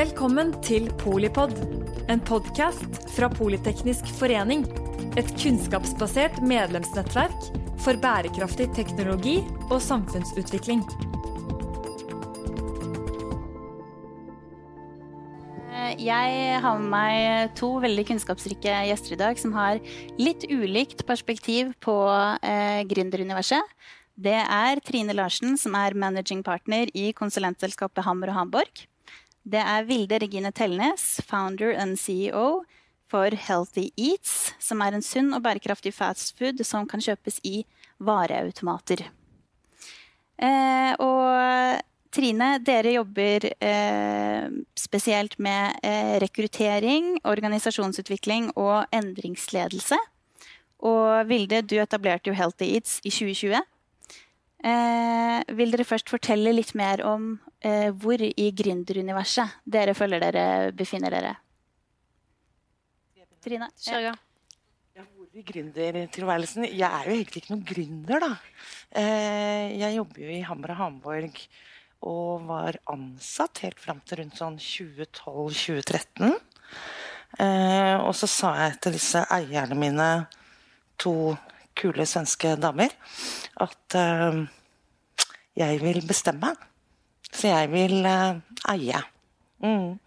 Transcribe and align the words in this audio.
Velkommen 0.00 0.54
til 0.64 0.86
Polipod, 0.96 1.50
en 2.08 2.22
podkast 2.24 2.94
fra 3.12 3.26
Politeknisk 3.28 4.06
forening. 4.16 4.62
Et 5.20 5.28
kunnskapsbasert 5.42 6.38
medlemsnettverk 6.40 7.50
for 7.84 8.00
bærekraftig 8.00 8.70
teknologi 8.78 9.34
og 9.66 9.76
samfunnsutvikling. 9.84 10.80
Jeg 16.00 16.56
har 16.64 16.80
med 16.80 16.90
meg 16.94 17.52
to 17.60 17.74
veldig 17.84 18.08
kunnskapsrike 18.14 18.80
gjester 18.88 19.18
i 19.18 19.20
dag 19.20 19.42
som 19.42 19.52
har 19.58 19.84
litt 20.16 20.48
ulikt 20.48 21.04
perspektiv 21.04 21.74
på 21.84 21.98
eh, 22.40 22.86
gründeruniverset. 22.88 23.76
Det 24.16 24.38
er 24.46 24.80
Trine 24.80 25.12
Larsen, 25.18 25.60
som 25.60 25.76
er 25.76 25.92
managing 25.92 26.40
partner 26.46 26.88
i 26.96 27.10
konsulentselskapet 27.12 28.08
Hammer 28.08 28.32
og 28.32 28.40
Hamborg. 28.40 28.88
Det 29.42 29.60
er 29.60 29.86
Vilde 29.88 30.18
Regine 30.20 30.52
Tellnes, 30.52 31.20
founder 31.24 31.72
and 31.72 31.96
CEO 31.98 32.62
for 33.10 33.32
Healthy 33.32 33.88
Eats, 33.96 34.52
som 34.60 34.82
er 34.84 34.94
en 34.94 35.04
sunn 35.04 35.32
og 35.34 35.42
bærekraftig 35.46 35.94
fastfood 35.96 36.60
som 36.66 36.86
kan 36.88 37.00
kjøpes 37.00 37.40
i 37.48 37.62
vareautomater. 37.98 39.06
Eh, 40.40 40.92
og 41.00 41.80
Trine, 42.10 42.56
dere 42.66 42.96
jobber 42.96 43.48
eh, 43.62 44.46
spesielt 44.78 45.36
med 45.38 45.76
eh, 45.86 46.16
rekruttering, 46.22 47.16
organisasjonsutvikling 47.24 48.50
og 48.58 48.84
endringsledelse. 48.92 49.98
Og 50.84 51.28
Vilde, 51.28 51.62
du 51.62 51.76
etablerte 51.80 52.32
jo 52.32 52.36
Healthy 52.36 52.72
Eats 52.74 52.98
i 53.04 53.12
2020. 53.12 53.60
Eh, 54.60 55.38
vil 55.56 55.72
dere 55.72 55.88
først 55.88 56.10
fortelle 56.12 56.52
litt 56.52 56.74
mer 56.76 57.00
om 57.08 57.30
eh, 57.64 57.88
hvor 57.96 58.20
i 58.20 58.50
gründeruniverset 58.52 59.62
dere 59.64 59.94
føler 59.96 60.20
dere 60.20 60.44
befinner 60.76 61.16
dere? 61.16 61.36
Trine? 63.40 63.70
Kjør 63.80 64.02
i 64.02 64.04
gang. 64.10 64.18
Ja, 64.98 65.04
hvor 65.16 65.28
i 65.32 65.42
gründertilværelsen? 65.48 66.66
Jeg 66.68 66.84
er 66.84 67.06
jo 67.08 67.14
egentlig 67.14 67.40
ikke 67.40 67.54
noen 67.54 67.66
gründer, 67.70 68.24
da. 68.26 68.30
Eh, 69.00 69.78
jeg 69.80 69.96
jobber 69.96 70.24
jo 70.26 70.34
i 70.34 70.42
Hammer 70.44 70.74
og 70.74 70.80
Hamborg 70.82 71.40
og 72.10 72.44
var 72.48 72.76
ansatt 72.92 73.62
helt 73.64 73.80
fram 73.80 74.00
til 74.04 74.20
rundt 74.20 74.36
sånn 74.40 74.58
2012-2013. 74.60 76.36
Eh, 77.40 77.96
og 78.00 78.12
så 78.16 78.28
sa 78.28 78.52
jeg 78.58 78.76
til 78.84 78.96
disse 78.96 79.24
eierne 79.32 79.78
mine, 79.78 80.10
to 81.00 81.32
kule 81.78 82.06
svenske 82.08 82.54
damer, 82.60 82.92
at 83.60 83.96
uh, 83.96 84.40
jeg 85.58 85.80
vil 85.82 86.02
bestemme. 86.06 86.52
Så 87.30 87.50
jeg 87.50 87.70
vil 87.72 88.00
uh, 88.06 88.40
eie. 88.72 89.00
Mm. 89.62 89.98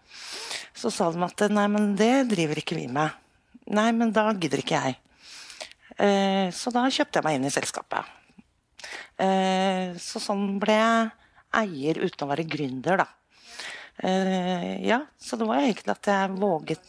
Så 0.74 0.92
sa 0.92 1.10
de 1.14 1.22
at 1.24 1.46
nei, 1.52 1.66
men 1.72 1.94
det 1.98 2.28
driver 2.32 2.60
ikke 2.60 2.78
vi 2.78 2.86
med. 2.92 3.14
Nei, 3.74 3.88
men 3.96 4.12
da 4.14 4.28
gidder 4.36 4.60
ikke 4.62 4.80
jeg. 4.82 5.00
Uh, 5.94 6.48
så 6.54 6.72
da 6.74 6.84
kjøpte 6.90 7.20
jeg 7.20 7.26
meg 7.26 7.38
inn 7.38 7.48
i 7.48 7.54
selskapet. 7.54 8.12
Så 9.14 10.18
sånn 10.18 10.56
ble 10.58 10.74
jeg 10.74 11.04
eier 11.54 12.00
uten 12.02 12.24
å 12.24 12.26
være 12.26 12.44
gründer, 12.50 12.98
da. 12.98 13.06
Ja, 14.82 14.98
så 15.22 15.38
det 15.38 15.46
var 15.46 15.62
egentlig 15.62 15.94
at 15.94 16.08
jeg 16.10 16.32
våget 16.34 16.88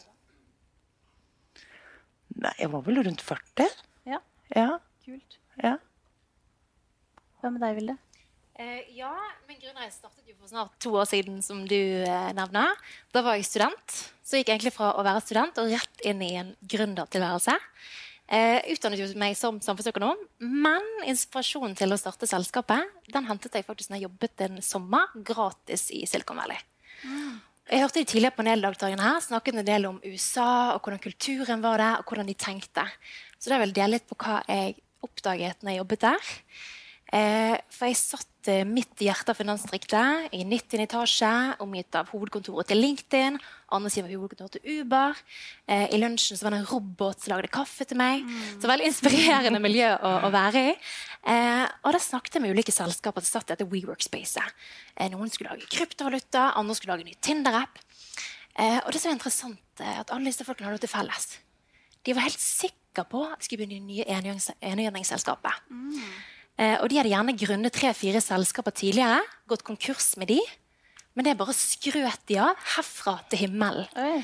Nei, 2.36 2.52
jeg 2.58 2.68
var 2.72 2.82
vel 2.84 3.00
rundt 3.06 3.22
40. 3.24 3.70
Ja. 4.54 4.66
Ja. 4.66 4.80
Kult. 5.06 5.38
ja. 5.62 5.76
Hva 7.40 7.52
med 7.54 7.62
deg, 7.62 7.76
Vilde? 7.78 7.96
Eh, 8.58 8.88
ja, 8.96 9.12
min 9.46 9.58
grunnreise 9.60 9.98
startet 9.98 10.24
jo 10.24 10.34
for 10.38 10.48
snart 10.48 10.72
to 10.80 10.94
år 10.96 11.04
siden, 11.10 11.42
som 11.44 11.60
du 11.68 11.76
eh, 11.76 12.30
nevner. 12.34 12.72
Da 13.12 13.20
var 13.22 13.36
jeg 13.36 13.44
student. 13.46 13.96
Så 14.24 14.40
gikk 14.40 14.48
jeg 14.48 14.56
egentlig 14.56 14.74
fra 14.74 14.94
å 14.96 15.04
være 15.04 15.22
student 15.22 15.60
og 15.60 15.70
rett 15.74 16.04
inn 16.08 16.22
i 16.24 16.32
en 16.40 16.54
gründertilværelse. 16.64 17.54
Eh, 18.26 18.58
utdannet 18.72 18.98
jo 18.98 19.10
meg 19.20 19.36
som 19.38 19.60
samfunnsøkonom, 19.62 20.24
men 20.40 20.88
inspirasjonen 21.06 21.76
til 21.78 21.94
å 21.94 22.00
starte 22.00 22.26
selskapet 22.26 23.12
den 23.14 23.28
hentet 23.28 23.54
jeg 23.54 23.66
faktisk 23.68 23.92
når 23.92 24.00
jeg 24.00 24.08
jobbet 24.08 24.46
en 24.48 24.58
sommer 24.64 25.12
gratis 25.28 25.90
i 25.94 26.02
Silicon 26.10 26.40
Valley. 26.40 26.58
Jeg 27.66 27.82
hørte 27.82 27.98
de 27.98 28.06
tidligere 28.06 28.36
paneldagtakerne 28.36 29.02
her 29.02 29.22
snakket 29.24 29.56
en 29.58 29.66
del 29.66 29.88
om 29.88 29.96
USA 30.06 30.76
og 30.76 30.84
hvordan 30.84 31.00
kulturen 31.02 31.62
var 31.64 31.80
der, 31.82 31.96
og 31.98 32.06
hvordan 32.06 32.28
de 32.28 32.36
tenkte. 32.38 32.84
Så 33.40 33.50
det 33.50 33.58
vil 33.58 33.72
jeg 33.72 33.78
dele 33.80 33.96
litt 33.96 34.06
på 34.06 34.18
hva 34.20 34.36
jeg 34.46 34.76
oppdaget 35.02 35.64
når 35.64 35.72
jeg 35.72 35.80
jobbet 35.80 36.04
der. 36.04 36.30
Eh, 37.18 37.56
for 37.74 37.90
jeg 37.90 37.98
satt 37.98 38.50
eh, 38.52 38.62
midt 38.66 39.02
i 39.02 39.08
hjertet 39.08 39.32
av 39.34 39.40
finansdistriktet, 39.40 40.30
i 40.38 40.44
90. 40.46 40.84
etasje, 40.86 41.32
omgitt 41.62 41.98
av 41.98 42.14
hovedkontoret 42.14 42.70
til 42.70 42.82
LinkedIn, 42.84 43.40
siden 43.90 44.06
var 44.06 44.14
hovedkontoret 44.14 44.56
til 44.56 44.80
Uber. 44.80 45.16
Eh, 45.68 45.88
I 45.94 45.98
lunsjen 45.98 46.38
så 46.38 46.46
var 46.46 46.54
det 46.54 46.60
en 46.62 46.68
robot 46.70 47.20
som 47.20 47.32
lagde 47.34 47.50
kaffe 47.52 47.84
til 47.84 47.98
meg. 47.98 48.22
Så 48.62 48.70
veldig 48.70 48.86
inspirerende 48.90 49.60
miljø 49.62 49.88
å, 49.98 50.12
å 50.26 50.30
være 50.30 50.62
i. 50.70 50.74
Eh, 51.26 51.64
og 51.82 51.92
da 51.96 51.98
snakket 51.98 52.38
jeg 52.38 52.44
med 52.44 52.54
ulike 52.54 52.72
selskaper 52.74 53.24
som 53.26 53.40
satt 53.40 53.50
i 53.50 53.56
dette 53.56 53.66
WeWork-spacet. 53.70 54.54
Eh, 54.96 55.10
noen 55.10 55.28
skulle 55.30 55.50
lage 55.56 55.66
kryptovaluta, 55.72 56.52
andre 56.54 56.76
skulle 56.78 56.94
lage 56.94 57.06
en 57.06 57.10
ny 57.10 57.18
Tinder-app. 57.20 57.82
Eh, 58.56 58.78
og 58.84 58.92
det 58.94 59.02
som 59.02 59.10
er 59.10 59.18
interessant, 59.18 59.58
er 59.82 59.98
at 60.00 60.12
alle 60.14 60.30
disse 60.30 60.46
folkene 60.46 60.68
hadde 60.70 60.78
noe 60.78 60.84
til 60.86 60.92
felles. 60.92 61.26
De 62.06 62.14
var 62.14 62.24
helt 62.28 62.40
sikre 62.40 63.02
på 63.10 63.24
at 63.26 63.42
de 63.42 63.44
skulle 63.48 63.66
begynne 63.66 63.90
i 63.92 64.04
det 64.04 64.20
nye 64.22 64.46
enhjørningsselskapet. 64.70 65.66
Eh, 66.56 66.78
og 66.80 66.86
de 66.88 66.96
hadde 66.96 67.10
gjerne 67.12 67.34
grunnet 67.36 67.74
tre-fire 67.76 68.22
selskaper 68.24 68.72
tidligere, 68.72 69.18
gått 69.50 69.66
konkurs 69.66 70.14
med 70.16 70.30
de. 70.32 70.38
Men 71.16 71.26
det 71.26 71.38
bare 71.40 71.56
skrøt 71.56 72.26
de 72.28 72.38
av 72.44 72.68
herfra 72.76 73.16
til 73.30 73.46
himmelen. 73.46 73.88
Oi. 73.96 74.20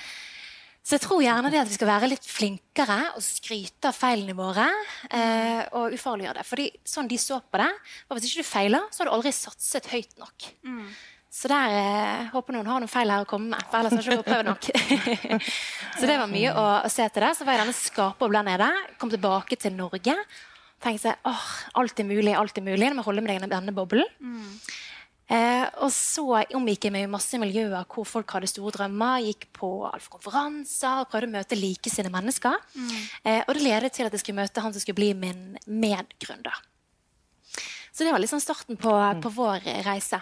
Så 0.82 0.96
jeg 0.96 1.04
tror 1.04 1.22
gjerne 1.22 1.50
det 1.52 1.60
at 1.60 1.68
vi 1.70 1.76
skal 1.76 1.88
være 1.92 2.08
litt 2.10 2.24
flinkere 2.26 2.96
og 3.14 3.22
skryte 3.22 3.92
av 3.92 3.94
feilene 3.94 4.34
våre. 4.34 4.66
Eh, 5.14 5.62
og 5.78 5.94
ufarliggjøre 5.94 6.40
det. 6.40 6.46
Fordi 6.48 6.66
sånn 6.92 7.08
de 7.10 7.18
så 7.22 7.38
på 7.38 7.60
det, 7.62 7.68
var 8.08 8.18
hvis 8.18 8.32
ikke 8.32 8.42
du 8.42 8.48
feiler, 8.50 8.88
så 8.90 9.02
har 9.02 9.08
du 9.08 9.14
aldri 9.14 9.32
satset 9.36 9.86
høyt 9.92 10.16
nok. 10.18 10.48
Så 11.32 11.48
der 11.48 11.76
eh, 11.78 12.26
håper 12.34 12.58
noen 12.58 12.68
har 12.68 12.82
noen 12.82 12.90
feil 12.92 13.14
her 13.14 13.22
å 13.24 13.30
komme 13.30 13.54
med. 13.54 13.62
For 13.70 13.78
ellers 13.78 13.94
har 13.94 14.10
jeg 14.10 14.18
ikke 14.18 14.32
prøvd 14.34 14.50
nok. 14.50 14.66
så 16.00 16.10
det 16.10 16.18
var 16.20 16.32
mye 16.34 16.50
å, 16.50 16.64
å 16.82 16.90
se 16.92 17.06
til 17.14 17.24
det. 17.24 17.30
Så 17.38 17.46
var 17.46 17.56
jeg 17.56 17.62
denne 17.62 17.78
skaperbobla 17.78 18.42
nede. 18.50 18.68
Kom 19.00 19.12
tilbake 19.14 19.56
til 19.62 19.78
Norge. 19.78 20.18
Tenkte 20.82 21.12
seg, 21.12 21.30
åh, 21.30 21.46
alt 21.78 22.02
er 22.02 22.10
mulig, 22.10 22.34
alt 22.34 22.58
er 22.58 22.66
mulig. 22.66 22.90
Nå 22.90 22.98
må 22.98 23.04
jeg 23.04 23.08
holde 23.12 23.24
deg 23.30 23.46
i 23.46 23.54
denne 23.54 23.76
boblen. 23.76 24.10
Eh, 25.32 25.64
og 25.80 25.88
så 25.94 26.24
omgikk 26.58 26.86
jeg 26.86 26.92
meg 26.92 27.06
i 27.06 27.10
masse 27.10 27.38
miljøer 27.40 27.86
hvor 27.88 28.04
folk 28.08 28.34
hadde 28.36 28.50
store 28.50 28.74
drømmer. 28.76 29.22
Gikk 29.30 29.46
på 29.56 29.70
konferanser 30.12 31.02
og 31.02 31.08
prøvde 31.12 31.30
å 31.30 31.36
møte 31.38 31.58
likesinnede 31.58 32.12
mennesker. 32.12 32.58
Eh, 33.24 33.40
og 33.46 33.54
det 33.56 33.64
ledet 33.64 33.94
til 33.96 34.08
at 34.08 34.12
jeg 34.12 34.24
skulle 34.24 34.42
møte 34.42 34.64
han 34.64 34.74
som 34.74 34.84
skulle 34.84 35.00
bli 35.00 35.12
min 35.16 35.56
medgründer. 35.64 36.60
Så 37.92 38.04
det 38.04 38.12
var 38.12 38.20
liksom 38.20 38.40
starten 38.40 38.78
på, 38.80 38.92
på 39.22 39.32
vår 39.36 39.64
reise. 39.86 40.20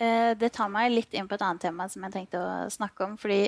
Eh, 0.00 0.32
det 0.36 0.52
tar 0.56 0.70
meg 0.72 0.92
litt 0.92 1.16
inn 1.16 1.28
på 1.28 1.36
et 1.36 1.44
annet 1.44 1.64
tema 1.64 1.88
som 1.92 2.04
jeg 2.06 2.14
tenkte 2.14 2.40
å 2.40 2.68
snakke 2.72 3.08
om. 3.08 3.16
fordi 3.20 3.46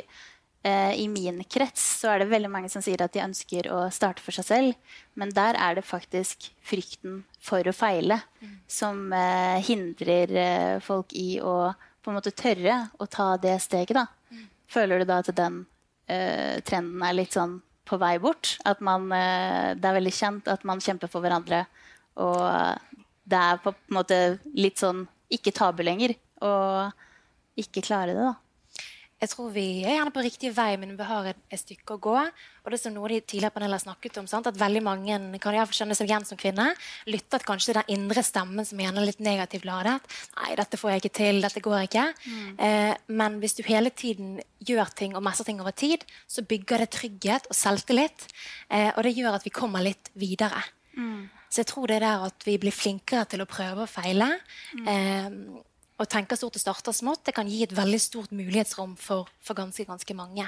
i 0.65 1.05
min 1.13 1.43
krets 1.45 1.83
så 2.01 2.09
er 2.13 2.23
det 2.23 2.31
veldig 2.31 2.49
mange 2.49 2.71
som 2.73 2.81
sier 2.85 3.03
at 3.05 3.13
de 3.13 3.21
ønsker 3.21 3.67
å 3.73 3.83
starte 3.93 4.23
for 4.25 4.33
seg 4.37 4.47
selv. 4.49 4.95
Men 5.19 5.33
der 5.37 5.59
er 5.61 5.77
det 5.77 5.85
faktisk 5.85 6.49
frykten 6.65 7.23
for 7.43 7.65
å 7.69 7.75
feile 7.77 8.21
som 8.71 9.13
eh, 9.13 9.61
hindrer 9.65 10.33
eh, 10.41 10.81
folk 10.85 11.13
i 11.17 11.39
å 11.41 11.73
på 12.05 12.13
en 12.13 12.19
måte 12.19 12.35
tørre 12.37 12.83
å 13.01 13.07
ta 13.09 13.35
det 13.41 13.57
steget. 13.65 13.97
da. 13.97 14.07
Føler 14.69 15.01
du 15.01 15.09
da 15.09 15.23
at 15.23 15.31
den 15.37 15.63
eh, 16.09 16.61
trenden 16.67 17.01
er 17.05 17.17
litt 17.17 17.37
sånn 17.37 17.59
på 17.89 17.97
vei 18.01 18.19
bort? 18.21 18.59
At 18.69 18.83
man, 18.85 19.09
eh, 19.13 19.73
det 19.77 19.89
er 19.89 19.99
veldig 19.99 20.13
kjent 20.13 20.51
at 20.53 20.65
man 20.69 20.85
kjemper 20.85 21.09
for 21.13 21.25
hverandre, 21.25 21.65
og 22.21 22.45
det 23.25 23.41
er 23.41 23.61
på 23.65 23.73
en 23.73 23.97
måte 23.97 24.19
litt 24.53 24.81
sånn 24.81 25.07
ikke 25.33 25.55
tabu 25.57 25.83
lenger 25.83 26.15
å 26.45 26.53
ikke 27.59 27.83
klare 27.87 28.13
det, 28.13 28.21
da. 28.21 28.35
Jeg 29.23 29.31
tror 29.31 29.53
vi 29.55 29.85
er 29.87 29.95
gjerne 29.95 30.13
på 30.13 30.23
riktig 30.25 30.51
vei, 30.57 30.75
men 30.81 30.97
vi 30.99 31.07
har 31.07 31.29
et, 31.31 31.39
et 31.53 31.61
stykke 31.61 31.97
å 31.97 32.01
gå. 32.03 32.17
Og 32.65 32.73
det 32.73 32.81
som 32.81 32.93
noe 32.93 33.09
de 33.13 33.21
tidligere 33.23 33.55
paneler 33.55 33.79
har 33.79 33.85
snakket 33.85 34.19
om, 34.21 34.27
sant? 34.29 34.49
at 34.51 34.59
veldig 34.61 34.83
mange 34.85 35.19
kan 35.43 35.57
jeg 35.57 35.77
skjønne 35.79 35.97
seg 35.97 36.11
igjen 36.11 36.27
som 36.29 36.41
kvinne, 36.41 36.67
lytter 37.09 37.45
kanskje 37.47 37.71
til 37.71 37.79
den 37.79 37.93
indre 37.97 38.25
stemmen 38.27 38.67
som 38.69 38.81
gjerne 38.83 39.01
er 39.01 39.09
litt 39.09 39.23
negativt 39.25 39.69
ladet. 39.69 39.97
'Nei, 40.35 40.51
dette 40.61 40.81
får 40.81 40.93
jeg 40.93 41.03
ikke 41.03 41.15
til. 41.21 41.41
Dette 41.45 41.65
går 41.65 41.87
ikke.' 41.87 42.09
Eh, 42.65 42.95
men 43.09 43.39
hvis 43.43 43.57
du 43.57 43.63
hele 43.67 43.91
tiden 43.91 44.39
gjør 44.65 44.93
ting 44.97 45.17
og 45.17 45.25
messer 45.25 45.47
ting 45.47 45.61
over 45.63 45.73
tid, 45.73 46.05
så 46.29 46.45
bygger 46.45 46.85
det 46.85 46.91
trygghet 46.95 47.49
og 47.51 47.57
selvtillit. 47.57 48.29
Eh, 48.71 48.91
og 48.97 49.05
det 49.07 49.15
gjør 49.17 49.39
at 49.39 49.47
vi 49.47 49.55
kommer 49.55 49.85
litt 49.85 50.11
videre. 50.19 50.63
Så 51.49 51.63
jeg 51.63 51.71
tror 51.71 51.87
det 51.87 52.01
er 52.01 52.07
der 52.07 52.27
at 52.27 52.45
vi 52.47 52.57
blir 52.59 52.75
flinkere 52.75 53.29
til 53.31 53.43
å 53.45 53.49
prøve 53.51 53.87
og 53.87 53.91
feile. 53.91 54.33
Eh, 54.91 55.31
og 55.95 56.09
tenke 56.11 56.35
stort 56.35 56.57
og 56.59 56.63
starte 56.63 56.93
smått, 56.95 57.23
det 57.29 57.35
kan 57.37 57.47
gi 57.47 57.61
et 57.63 57.75
veldig 57.75 58.01
stort 58.03 58.33
mulighetsrom 58.35 58.97
for, 58.99 59.29
for 59.45 59.55
ganske 59.55 59.87
ganske 59.87 60.17
mange. 60.19 60.47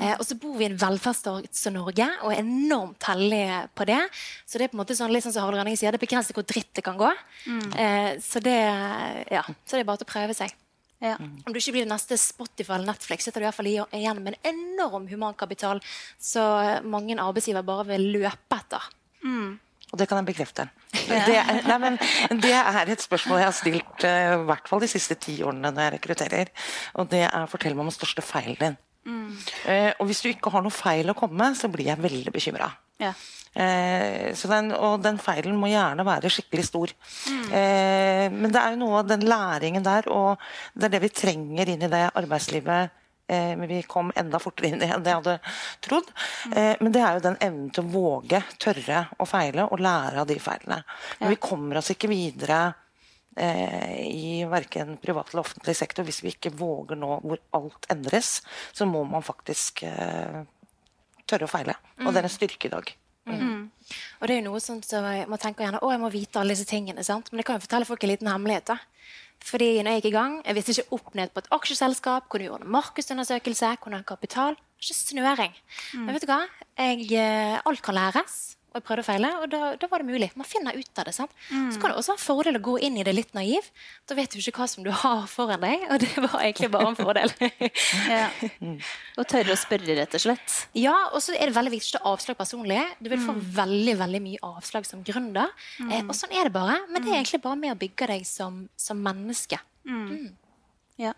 Eh, 0.00 0.14
og 0.16 0.24
så 0.26 0.34
bor 0.42 0.56
vi 0.58 0.66
i 0.66 0.70
en 0.72 0.78
velferdsstat 0.80 1.54
som 1.54 1.76
Norge 1.76 2.08
og 2.24 2.32
er 2.32 2.42
enormt 2.42 3.06
heldige 3.06 3.60
på 3.78 3.86
det. 3.92 4.00
Så 4.42 4.58
det 4.58 4.66
er 4.66 4.72
på 4.72 4.78
en 4.78 4.82
måte 4.82 4.98
sånn, 4.98 5.14
litt 5.14 5.22
sånn 5.22 5.36
som 5.36 5.46
Harald 5.46 5.62
Rønning 5.62 5.78
sier, 5.78 5.94
det 5.94 6.02
begrenser 6.02 6.34
hvor 6.34 6.46
dritt 6.48 6.72
det 6.74 6.82
kan 6.86 6.98
gå. 6.98 7.12
Eh, 7.78 8.10
så, 8.24 8.42
det, 8.42 8.58
ja, 9.30 9.46
så 9.46 9.78
det 9.78 9.84
er 9.84 9.88
bare 9.92 10.02
til 10.02 10.10
å 10.10 10.14
prøve 10.16 10.38
seg. 10.38 10.58
Ja. 11.02 11.16
Om 11.18 11.50
du 11.50 11.58
ikke 11.58 11.74
blir 11.74 11.86
det 11.86 11.90
neste 11.90 12.18
Spotify 12.18 12.76
eller 12.76 12.92
Netflix, 12.92 13.26
sitter 13.26 13.42
du 13.42 13.46
i 13.46 13.48
hvert 13.48 13.58
fall 13.58 13.70
igjen 13.70 14.22
med 14.22 14.36
en 14.36 14.52
enorm 14.52 15.08
humankapital 15.10 15.82
så 16.18 16.44
mange 16.86 17.18
arbeidsgiver 17.18 17.66
bare 17.66 17.88
vil 17.94 18.10
løpe 18.18 18.58
etter. 18.58 18.90
Og 19.92 20.00
det 20.00 20.08
kan 20.08 20.22
jeg 20.22 20.30
bekrefte. 20.32 20.68
Det, 20.92 21.34
er, 21.36 21.58
nei, 21.68 21.76
men, 21.82 21.98
det 22.40 22.54
er 22.56 22.88
et 22.94 23.04
spørsmål 23.04 23.42
jeg 23.42 23.48
har 23.50 23.56
stilt 23.56 24.06
uh, 24.08 24.38
i 24.38 24.46
hvert 24.48 24.70
fall 24.70 24.80
de 24.80 24.88
siste 24.88 25.18
ti 25.20 25.36
årene 25.44 25.68
når 25.68 25.86
jeg 25.86 25.94
rekrutterer. 25.98 26.54
Og 26.96 27.10
det 27.12 27.26
er 27.28 27.50
fortell 27.52 27.76
meg 27.76 27.84
om 27.84 27.92
den 27.92 27.98
største 27.98 28.24
feilen 28.24 28.58
din. 28.60 28.80
Eh, 29.66 29.90
og 29.98 30.06
hvis 30.06 30.22
du 30.22 30.30
ikke 30.30 30.50
har 30.54 30.62
noe 30.62 30.74
feil 30.74 31.10
å 31.10 31.16
komme 31.18 31.38
med, 31.38 31.58
så 31.58 31.70
blir 31.72 31.90
jeg 31.90 32.02
veldig 32.02 32.34
bekymra. 32.34 32.68
Ja. 33.02 33.10
Eh, 33.52 34.30
den, 34.48 34.70
og 34.72 35.02
den 35.04 35.18
feilen 35.20 35.58
må 35.58 35.70
gjerne 35.72 36.06
være 36.06 36.30
skikkelig 36.32 36.66
stor. 36.68 36.94
Eh, 37.50 38.26
men 38.32 38.52
det 38.52 38.62
er 38.62 38.74
jo 38.74 38.82
noe 38.84 39.02
av 39.02 39.10
den 39.10 39.26
læringen 39.26 39.84
der, 39.86 40.08
og 40.12 40.42
det 40.74 40.88
er 40.88 40.94
det 40.96 41.02
vi 41.06 41.14
trenger 41.22 41.74
inn 41.74 41.82
i 41.82 41.90
det 41.92 42.04
arbeidslivet. 42.12 42.98
Eh, 43.28 43.56
men 43.56 43.68
vi 43.68 43.82
kom 43.88 44.10
enda 44.18 44.38
fortere 44.42 44.68
inn 44.72 44.82
i 44.82 44.88
enn 44.90 45.04
jeg 45.06 45.14
hadde 45.20 45.38
trodd. 45.84 46.08
Eh, 46.54 46.74
men 46.80 46.92
det 46.92 47.00
er 47.02 47.14
jo 47.16 47.24
den 47.28 47.38
evnen 47.40 47.70
til 47.72 47.84
å 47.84 47.92
våge, 47.92 48.42
tørre 48.60 49.04
å 49.22 49.26
feile 49.28 49.68
og 49.70 49.80
lære 49.80 50.20
av 50.24 50.26
de 50.28 50.38
feilene. 50.42 50.82
Men 51.20 51.30
vi 51.32 51.36
kommer 51.40 51.78
oss 51.80 51.92
ikke 51.94 52.10
videre 52.10 52.60
eh, 53.36 54.02
i 54.10 54.42
verken 54.50 54.96
privat 55.00 55.30
eller 55.32 55.44
offentlig 55.46 55.76
sektor 55.78 56.04
hvis 56.04 56.22
vi 56.26 56.34
ikke 56.34 56.52
våger 56.58 56.98
nå 56.98 57.20
hvor 57.22 57.40
alt 57.56 57.86
endres. 57.94 58.40
Så 58.74 58.88
må 58.90 59.04
man 59.08 59.22
faktisk 59.24 59.84
tørre 61.26 61.46
å 61.46 61.50
feile. 61.50 61.78
Og 62.02 62.10
det 62.12 62.20
er 62.20 62.28
en 62.28 62.36
styrke 62.36 62.68
i 62.68 62.74
dag. 62.74 62.92
Og 64.20 64.26
det 64.26 64.34
er 64.34 64.40
jo 64.42 64.50
noe 64.50 64.60
sånt 64.60 64.84
som 64.84 65.04
jeg- 65.04 65.28
Man 65.28 65.38
tenker 65.38 65.64
gjerne 65.64 65.80
å, 65.80 65.90
jeg 65.90 66.00
må 66.00 66.10
vite 66.10 66.40
alle 66.40 66.54
disse 66.54 66.66
tingene. 66.66 67.04
sant? 67.04 67.30
Men 67.30 67.38
jeg 67.38 67.46
kan 67.46 67.56
jo 67.60 67.66
fortelle 67.66 67.86
folk 67.86 68.02
en 68.04 68.10
liten 68.10 68.28
hemmelighet. 68.28 68.64
da. 68.66 68.78
Fordi 69.42 69.82
når 69.82 69.96
jeg 69.96 70.02
gikk 70.02 70.10
i 70.12 70.16
gang, 70.16 70.34
jeg 70.46 70.56
visste 70.56 70.74
ikke 70.76 70.98
opp 70.98 71.14
ned 71.18 71.32
på 71.34 71.42
et 71.42 71.50
aksjeselskap, 71.56 72.28
kunne 72.30 72.46
gjøre 72.46 72.62
en 72.62 72.72
markedsundersøkelse, 72.72 73.74
kunne 73.82 74.00
ha 74.00 74.06
kapital. 74.06 74.56
Ikke 74.82 74.96
snøring. 74.98 75.54
Men 75.94 76.14
vet 76.14 76.24
du 76.24 76.30
hva? 76.30 76.40
Jeg, 76.78 77.06
eh, 77.18 77.60
alt 77.66 77.82
kan 77.82 77.94
læres. 77.98 78.56
Og 78.72 78.78
jeg 78.80 78.84
prøvde 78.88 79.02
å 79.04 79.06
feile, 79.06 79.30
og 79.42 79.50
da, 79.52 79.58
da 79.76 79.88
var 79.92 80.00
det 80.00 80.08
mulig. 80.08 80.30
Man 80.40 80.48
finner 80.48 80.72
ut 80.78 80.98
av 81.00 81.04
det. 81.04 81.12
sant? 81.12 81.32
Så 81.50 81.76
kan 81.80 81.92
det 81.92 81.98
også 82.00 82.14
være 82.14 82.18
en 82.18 82.24
fordel 82.24 82.56
å 82.56 82.62
gå 82.64 82.74
inn 82.86 82.94
i 82.96 83.04
det 83.04 83.12
litt 83.12 83.34
naiv. 83.36 83.66
Da 84.08 84.16
vet 84.16 84.32
du 84.32 84.38
ikke 84.40 84.54
hva 84.62 84.68
som 84.72 84.86
du 84.86 84.88
har 85.02 85.26
foran 85.28 85.60
deg, 85.60 85.84
og 85.92 86.00
det 86.00 86.08
var 86.24 86.38
egentlig 86.40 86.70
bare 86.72 86.92
en 86.94 86.98
fordel. 86.98 87.34
Ja. 88.12 88.30
Og 89.20 89.26
tørre 89.28 89.52
å 89.54 89.58
spørre, 89.60 89.94
rett 89.98 90.14
og 90.16 90.22
slett. 90.24 90.54
Ja, 90.78 90.94
og 91.12 91.20
så 91.24 91.34
er 91.36 91.50
det 91.50 91.56
veldig 91.56 91.72
viktig 91.74 92.00
å 92.00 92.14
avslag 92.14 92.36
personlig. 92.38 92.80
Du 93.02 93.10
vil 93.12 93.20
få 93.22 93.34
veldig 93.60 93.94
veldig 94.00 94.20
mye 94.24 94.40
avslag 94.54 94.88
som 94.88 95.02
gründer. 95.06 95.52
Eh, 95.84 96.00
og 96.06 96.14
sånn 96.16 96.32
er 96.32 96.48
det 96.48 96.54
bare. 96.56 96.78
Men 96.88 97.04
det 97.04 97.12
er 97.12 97.20
egentlig 97.20 97.42
bare 97.44 97.60
med 97.60 97.74
å 97.74 97.78
bygge 97.80 98.08
deg 98.14 98.24
som, 98.28 98.62
som 98.80 99.00
menneske. 99.04 99.60
Ja. 101.00 101.12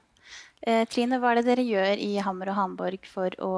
Eh, 0.66 0.84
Trine, 0.90 1.18
hva 1.22 1.32
er 1.34 1.40
det 1.42 1.46
dere 1.52 1.64
gjør 1.66 2.00
i 2.00 2.14
Hammer 2.24 2.50
og 2.52 2.58
Hamburg 2.58 3.06
for 3.10 3.34
å 3.44 3.52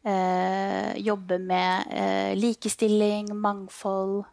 jobbe 0.00 1.36
med 1.38 1.90
eh, 1.92 2.36
likestilling, 2.38 3.34
mangfold 3.36 4.24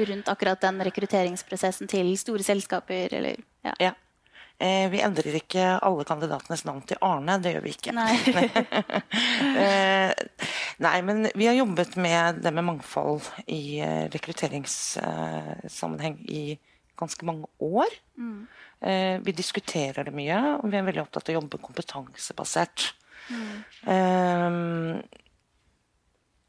rundt 0.00 0.28
akkurat 0.28 0.60
den 0.60 0.84
rekrutteringsprosessen 0.84 1.88
til 1.90 2.18
store 2.18 2.42
selskaper, 2.42 3.14
eller 3.14 3.36
ja. 3.64 3.74
Ja. 3.78 3.92
Eh, 4.60 4.90
vi 4.92 5.00
endrer 5.00 5.32
ikke 5.38 5.78
alle 5.80 6.04
kandidatenes 6.04 6.66
navn 6.68 6.82
til 6.88 6.96
Arne. 7.04 7.38
Det 7.40 7.52
gjør 7.54 7.62
vi 7.64 7.70
ikke. 7.76 7.92
Nei. 7.96 8.16
Eh, 9.60 10.12
nei, 10.80 11.02
men 11.04 11.28
vi 11.36 11.46
har 11.48 11.54
jobbet 11.56 11.96
med 12.00 12.34
det 12.44 12.52
med 12.54 12.64
mangfold 12.64 13.22
i 13.50 13.80
eh, 13.82 14.08
rekrutteringssammenheng 14.12 16.16
i 16.30 16.58
ganske 17.00 17.24
mange 17.26 17.46
år. 17.60 17.86
Eh, 18.80 19.20
vi 19.24 19.32
diskuterer 19.36 20.04
det 20.06 20.14
mye, 20.16 20.38
og 20.60 20.70
vi 20.70 20.76
er 20.78 20.86
veldig 20.86 21.02
opptatt 21.02 21.28
av 21.28 21.32
å 21.34 21.38
jobbe 21.40 21.64
kompetansebasert. 21.64 22.78
Eh, 23.30 24.50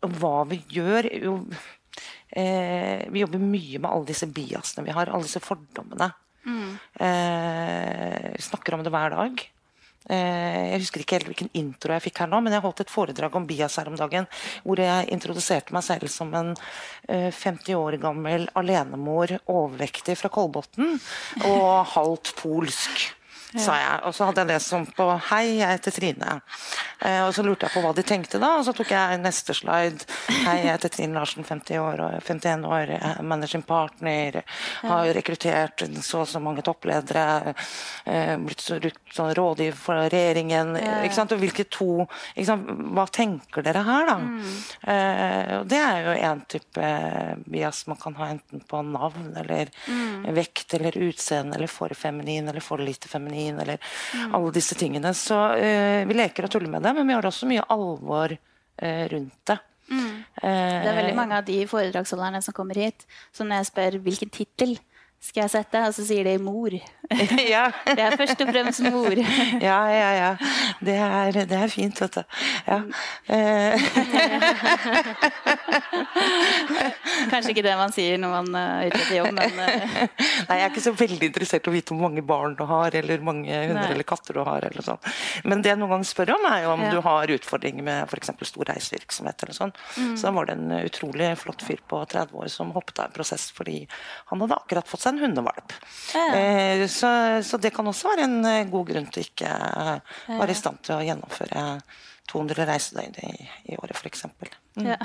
og 0.01 0.17
hva 0.17 0.35
vi 0.49 0.57
gjør 0.73 1.07
jo, 1.21 1.35
eh, 2.33 3.05
Vi 3.11 3.21
jobber 3.21 3.43
mye 3.43 3.79
med 3.79 3.89
alle 3.91 4.09
disse 4.09 4.27
biasene 4.27 4.85
vi 4.87 4.95
har, 4.95 5.11
alle 5.11 5.27
disse 5.27 5.43
fordommene. 5.43 6.11
Eh, 6.97 8.31
snakker 8.41 8.73
om 8.73 8.83
det 8.83 8.93
hver 8.93 9.13
dag. 9.13 9.43
Eh, 10.09 10.71
jeg 10.73 10.81
husker 10.81 11.03
ikke 11.03 11.17
helt 11.19 11.29
hvilken 11.29 11.51
intro 11.53 11.93
jeg 11.93 12.07
fikk 12.07 12.23
her 12.23 12.31
nå, 12.31 12.39
men 12.41 12.55
jeg 12.55 12.63
holdt 12.63 12.81
et 12.81 12.93
foredrag 12.93 13.35
om 13.37 13.45
bias 13.45 13.77
her 13.77 13.91
om 13.91 13.97
dagen, 13.99 14.25
hvor 14.65 14.81
jeg 14.81 15.11
introduserte 15.13 15.75
meg 15.75 15.85
selv 15.85 16.09
som 16.09 16.33
en 16.33 16.55
eh, 17.07 17.29
50 17.29 17.77
år 17.77 17.99
gammel 18.01 18.47
alenemor, 18.57 19.37
overvektig 19.45 20.17
fra 20.17 20.33
Kolbotn, 20.33 20.97
og 21.45 21.69
halvt 21.93 22.33
polsk. 22.41 23.11
Sa 23.59 23.75
jeg. 23.75 23.95
Og 24.07 24.15
så 24.15 24.27
hadde 24.29 24.45
jeg 24.45 24.47
det 24.53 24.61
som 24.63 24.85
på 24.85 25.05
'Hei, 25.27 25.57
jeg 25.59 25.67
heter 25.67 25.91
Trine'. 25.91 26.41
Eh, 27.01 27.21
og 27.25 27.33
så 27.35 27.43
lurte 27.43 27.67
jeg 27.67 27.73
på 27.73 27.81
hva 27.83 27.93
de 27.95 28.03
tenkte 28.03 28.39
da, 28.39 28.57
og 28.59 28.65
så 28.65 28.71
tok 28.73 28.91
jeg 28.91 29.19
neste 29.19 29.53
slide. 29.53 30.05
'Hei, 30.29 30.63
jeg 30.63 30.71
heter 30.71 30.89
Trine 30.89 31.13
Larsen, 31.13 31.43
50 31.43 31.77
år 31.77 32.21
51 32.23 32.63
år, 32.63 33.21
managing 33.21 33.63
partner'. 33.63 34.43
Har 34.81 35.13
rekruttert 35.13 35.83
så 36.01 36.21
og 36.21 36.27
så 36.27 36.39
mange 36.39 36.61
toppledere. 36.61 37.55
Eh, 38.05 38.37
blitt 38.37 38.61
så, 38.61 38.79
sånn 39.11 39.33
rådgiver 39.35 39.75
for 39.75 39.95
regjeringen. 39.95 40.77
Ikke 41.03 41.15
sant? 41.15 41.31
Og 41.31 41.39
hvilke 41.39 41.67
to 41.69 42.07
sant? 42.45 42.67
Hva 42.67 43.07
tenker 43.11 43.63
dere 43.63 43.83
her, 43.83 44.05
da? 44.05 44.17
Eh, 44.87 45.59
og 45.59 45.67
det 45.67 45.81
er 45.81 46.05
jo 46.05 46.15
en 46.29 46.41
type 46.47 46.91
bias 47.47 47.87
man 47.87 47.97
kan 47.97 48.15
ha 48.15 48.29
enten 48.31 48.61
på 48.61 48.81
navn 48.85 49.35
eller 49.35 49.67
vekt 50.31 50.73
eller 50.73 50.91
utseende 50.91 51.55
eller 51.55 51.67
for 51.67 51.89
feminin 51.89 52.47
eller 52.47 52.61
for 52.61 52.77
lite 52.77 53.07
feminin 53.07 53.40
eller 53.49 53.81
alle 54.29 54.53
disse 54.55 54.77
tingene. 54.79 55.13
Så 55.17 55.39
uh, 55.57 56.01
vi 56.07 56.17
leker 56.17 56.47
og 56.47 56.53
tuller 56.53 56.71
med 56.71 56.85
det, 56.85 56.93
men 56.97 57.09
vi 57.09 57.17
har 57.17 57.27
også 57.27 57.49
mye 57.49 57.65
alvor 57.73 58.37
uh, 58.37 59.05
rundt 59.15 59.37
det. 59.51 59.59
Det 59.91 60.47
er 60.47 60.95
veldig 60.95 61.15
mange 61.17 61.35
av 61.41 61.43
de 61.43 61.57
foredragsholderne 61.67 62.39
som 62.45 62.55
kommer 62.55 62.77
hit, 62.79 63.03
som 63.35 63.49
når 63.49 63.59
jeg 63.59 63.69
spør 63.73 63.97
hvilken 64.05 64.29
tittel 64.31 64.77
skal 65.21 65.43
jeg 65.45 65.51
sette, 65.53 65.81
og 65.85 65.93
så 65.93 66.03
sier 66.07 66.25
de 66.25 66.37
mor. 66.41 66.73
ja. 67.53 67.67
Det 67.97 68.01
er 68.01 68.15
først 68.17 68.41
og 68.41 68.49
fremst 68.49 68.81
mor. 68.87 69.13
ja, 69.69 69.79
ja, 69.93 70.09
ja. 70.17 70.29
Det 70.81 70.95
er, 70.97 71.37
det 71.45 71.57
er 71.59 71.69
fint, 71.69 71.99
vet 72.01 72.15
du. 72.17 72.23
Ja. 72.65 72.79
Eh, 73.29 73.75
Kanskje 77.31 77.53
ikke 77.53 77.63
det 77.65 77.75
man 77.79 77.93
sier 77.93 78.17
når 78.21 78.33
man 78.33 78.57
er 78.57 78.89
ute 78.89 78.99
etter 79.01 79.17
jobb, 79.19 79.31
men 79.37 79.59
eh, 79.61 79.75
Nei, 80.47 80.57
jeg 80.57 80.65
er 80.65 80.71
ikke 80.71 80.83
så 80.83 80.93
veldig 80.97 81.29
interessert 81.29 81.67
i 81.67 81.71
å 81.71 81.75
vite 81.75 81.93
hvor 81.93 82.05
mange 82.07 82.23
barn 82.25 82.55
du 82.59 82.63
har, 82.69 82.95
eller 82.97 83.23
mange 83.25 83.51
hunder 83.51 83.93
eller 83.93 84.07
katter 84.07 84.37
du 84.37 84.41
har. 84.47 84.65
eller 84.71 84.85
sånn. 84.85 84.99
Men 85.47 85.61
det 85.63 85.73
jeg 85.73 85.81
noen 85.81 85.93
ganger 85.95 86.09
spør 86.11 86.33
om, 86.37 86.47
er 86.51 86.65
jo 86.65 86.73
om 86.75 86.81
Ja. 86.87 86.91
du 86.95 87.01
har 87.05 87.31
utfordringer 87.37 87.85
med 87.85 88.09
f.eks. 88.09 88.31
stor 88.49 88.65
reisevirksomhet. 88.71 89.43
eller 89.45 89.57
sånn. 89.57 89.73
Mm. 89.97 90.15
Så 90.17 90.27
da 90.27 90.33
var 90.39 90.49
det 90.49 90.57
en 90.57 90.71
utrolig 90.81 91.29
flott 91.39 91.61
fyr 91.67 91.81
på 91.87 92.01
30 92.09 92.35
år 92.41 92.49
som 92.51 92.71
hoppet 92.75 92.99
av 92.99 93.09
en 93.11 93.15
prosess 93.15 93.49
fordi 93.53 93.83
han 94.31 94.41
hadde 94.41 94.57
akkurat 94.57 94.87
fått 94.89 95.05
seg 95.05 95.10
en 95.11 95.21
hundevalp. 95.21 95.75
Ja. 96.15 96.25
Eh, 96.37 96.85
så, 96.91 97.11
så 97.45 97.59
det 97.61 97.73
kan 97.75 97.87
også 97.87 98.11
være 98.11 98.27
en 98.27 98.39
eh, 98.47 98.69
god 98.71 98.89
grunn 98.91 99.11
til 99.13 99.27
ikke 99.27 99.51
å 99.51 100.39
være 100.39 100.55
i 100.55 100.57
stand 100.57 100.81
til 100.87 100.97
å 100.97 101.05
gjennomføre 101.05 101.67
200 102.31 102.67
reisedøgn 102.69 103.21
i, 103.27 103.31
i 103.73 103.77
året, 103.79 103.97
f.eks. 103.99 104.25
ja. 104.79 104.97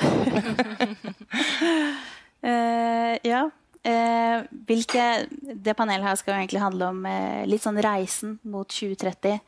uh, 2.46 3.14
ja. 3.32 3.46
Uh, 3.86 4.42
hvilke, 4.66 5.02
det 5.30 5.76
panelet 5.78 6.08
her 6.08 6.16
skal 6.18 6.34
jo 6.34 6.40
egentlig 6.40 6.62
handle 6.62 6.88
om 6.90 7.04
uh, 7.06 7.42
litt 7.46 7.62
sånn 7.62 7.78
reisen 7.82 8.38
mot 8.46 8.66
2030. 8.70 9.38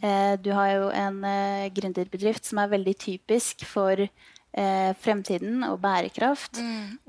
Eh, 0.00 0.34
du 0.40 0.50
har 0.56 0.70
jo 0.72 0.88
en 0.96 1.24
eh, 1.28 1.68
gründerbedrift 1.76 2.48
som 2.48 2.62
er 2.62 2.72
veldig 2.72 2.94
typisk 3.00 3.66
for 3.68 4.00
eh, 4.00 4.90
fremtiden 5.04 5.64
og 5.68 5.80
bærekraft. 5.82 6.60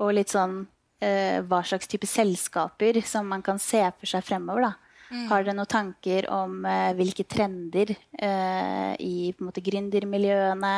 Og 0.02 0.12
litt 0.18 0.32
sånn 0.34 0.58
eh, 0.60 0.70
hva 1.02 1.58
slags 1.66 1.88
type 1.90 2.06
selskaper 2.06 3.00
som 3.02 3.26
man 3.26 3.42
kan 3.42 3.58
se 3.58 3.80
for 3.98 4.06
seg 4.06 4.22
fremover. 4.26 4.68
da. 4.68 4.92
Har 5.28 5.44
dere 5.44 5.54
noen 5.56 5.68
tanker 5.68 6.26
om 6.32 6.62
eh, 6.68 6.92
hvilke 6.96 7.24
trender 7.28 7.92
eh, 7.92 8.92
i 9.02 9.32
på 9.36 9.44
en 9.44 9.50
måte, 9.50 9.64
gründermiljøene 9.64 10.72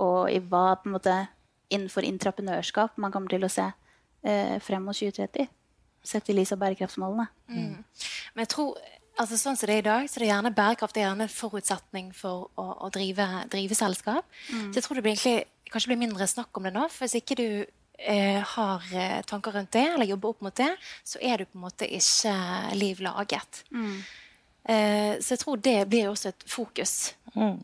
og 0.00 0.32
i 0.32 0.40
hva 0.40 0.78
på 0.80 0.88
en 0.88 0.96
måte, 0.96 1.16
innenfor 1.74 2.06
entreprenørskap 2.06 2.98
man 3.02 3.12
kommer 3.12 3.32
til 3.32 3.44
å 3.44 3.50
se 3.52 3.66
eh, 3.66 4.56
frem 4.64 4.84
mot 4.86 4.96
2030? 4.96 5.50
Sett 6.04 6.28
i 6.28 6.36
lys 6.36 6.52
av 6.54 6.60
bærekraftsmålene. 6.62 7.28
Men 8.34 8.44
jeg 8.44 8.52
tror, 8.54 8.80
altså 9.20 9.38
sånn 9.40 9.56
som 9.56 9.68
det 9.68 9.78
er 9.78 9.84
i 9.84 9.88
dag, 9.88 10.08
så 10.08 10.20
det 10.20 10.26
er 10.28 10.32
gjerne 10.32 10.56
bærekraft 10.56 10.98
er 11.00 11.06
gjerne 11.06 11.28
en 11.28 11.36
forutsetning 11.36 12.10
for 12.16 12.48
å, 12.60 12.66
å 12.88 12.92
drive, 12.92 13.28
drive 13.52 13.76
selskap. 13.78 14.28
Så 14.48 14.80
jeg 14.80 14.86
tror 14.86 15.00
det 15.00 15.04
blir 15.06 15.16
egentlig, 15.16 15.48
kanskje 15.72 15.92
blir 15.92 16.02
mindre 16.06 16.28
snakk 16.30 16.56
om 16.56 16.68
det 16.68 16.74
nå. 16.76 16.88
For 16.92 17.04
hvis 17.04 17.20
ikke 17.20 17.36
du 17.40 17.46
eh, 17.64 17.72
har 18.44 18.82
eh, 18.94 19.20
tanker 19.22 19.52
rundt 19.52 19.72
det, 19.72 19.84
eller 19.94 20.06
jobber 20.06 20.28
opp 20.34 20.40
mot 20.42 20.54
det, 20.56 20.70
så 21.04 21.18
er 21.22 21.38
du 21.38 21.44
på 21.44 21.58
en 21.58 21.64
måte 21.66 21.86
ikke 21.86 22.34
liv 22.74 23.00
laget. 23.00 23.64
Eh, 24.64 25.20
så 25.20 25.34
jeg 25.34 25.38
tror 25.44 25.56
det 25.56 25.88
blir 25.88 26.08
også 26.08 26.28
et 26.28 26.44
fokus. 26.46 27.14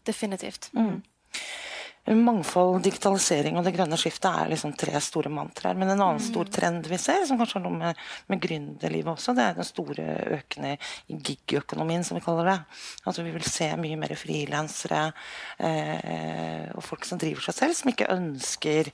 Definitivt. 0.07 0.71
Mangfold, 2.19 2.81
digitalisering 2.85 3.59
og 3.59 3.67
det 3.67 3.75
grønne 3.77 3.99
skiftet 4.01 4.31
er 4.31 4.51
liksom 4.51 4.75
tre 4.79 4.99
store 5.05 5.31
mantraer. 5.33 5.79
Men 5.79 5.93
en 5.95 6.01
annen 6.01 6.25
stor 6.25 6.51
trend 6.51 6.89
vi 6.91 6.99
ser, 7.01 7.23
som 7.29 7.39
kanskje 7.39 7.61
har 7.61 7.67
noe 7.67 7.79
med, 7.79 8.05
med 8.33 8.43
gründerlivet 8.43 9.13
også, 9.15 9.37
det 9.37 9.47
er 9.47 9.59
den 9.61 9.69
store 9.69 10.09
økende 10.41 10.77
gigøkonomien, 11.07 11.61
gig-økonomien, 11.61 12.05
som 12.05 12.19
vi 12.19 12.25
kaller 12.25 12.49
det. 12.51 12.59
Altså 13.05 13.23
Vi 13.23 13.33
vil 13.35 13.47
se 13.47 13.69
mye 13.81 13.99
mer 14.01 14.15
frilansere 14.19 15.03
eh, 15.59 16.71
og 16.75 16.85
folk 16.85 17.05
som 17.09 17.21
driver 17.21 17.45
seg 17.47 17.59
selv, 17.59 17.77
som 17.79 17.93
ikke 17.93 18.11
ønsker 18.15 18.91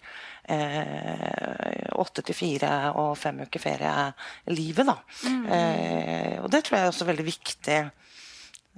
eh, 0.49 1.87
åtte 1.97 2.25
til 2.27 2.37
fire 2.37 2.73
og 2.97 3.17
fem 3.19 3.45
uker 3.47 3.63
ferie-livet. 3.63 4.87
da. 4.87 4.99
Mm. 5.27 5.47
Eh, 5.47 6.37
og 6.43 6.51
det 6.53 6.65
tror 6.65 6.79
jeg 6.79 6.87
er 6.87 6.95
også 6.95 7.09
veldig 7.09 7.27
viktig 7.27 7.81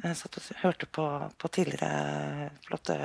jeg 0.03 0.17
satt 0.19 0.39
og 0.39 0.63
hørte 0.63 0.87
på, 0.95 1.05
på 1.39 1.51
tidligere 1.51 2.51
flotte 2.67 2.97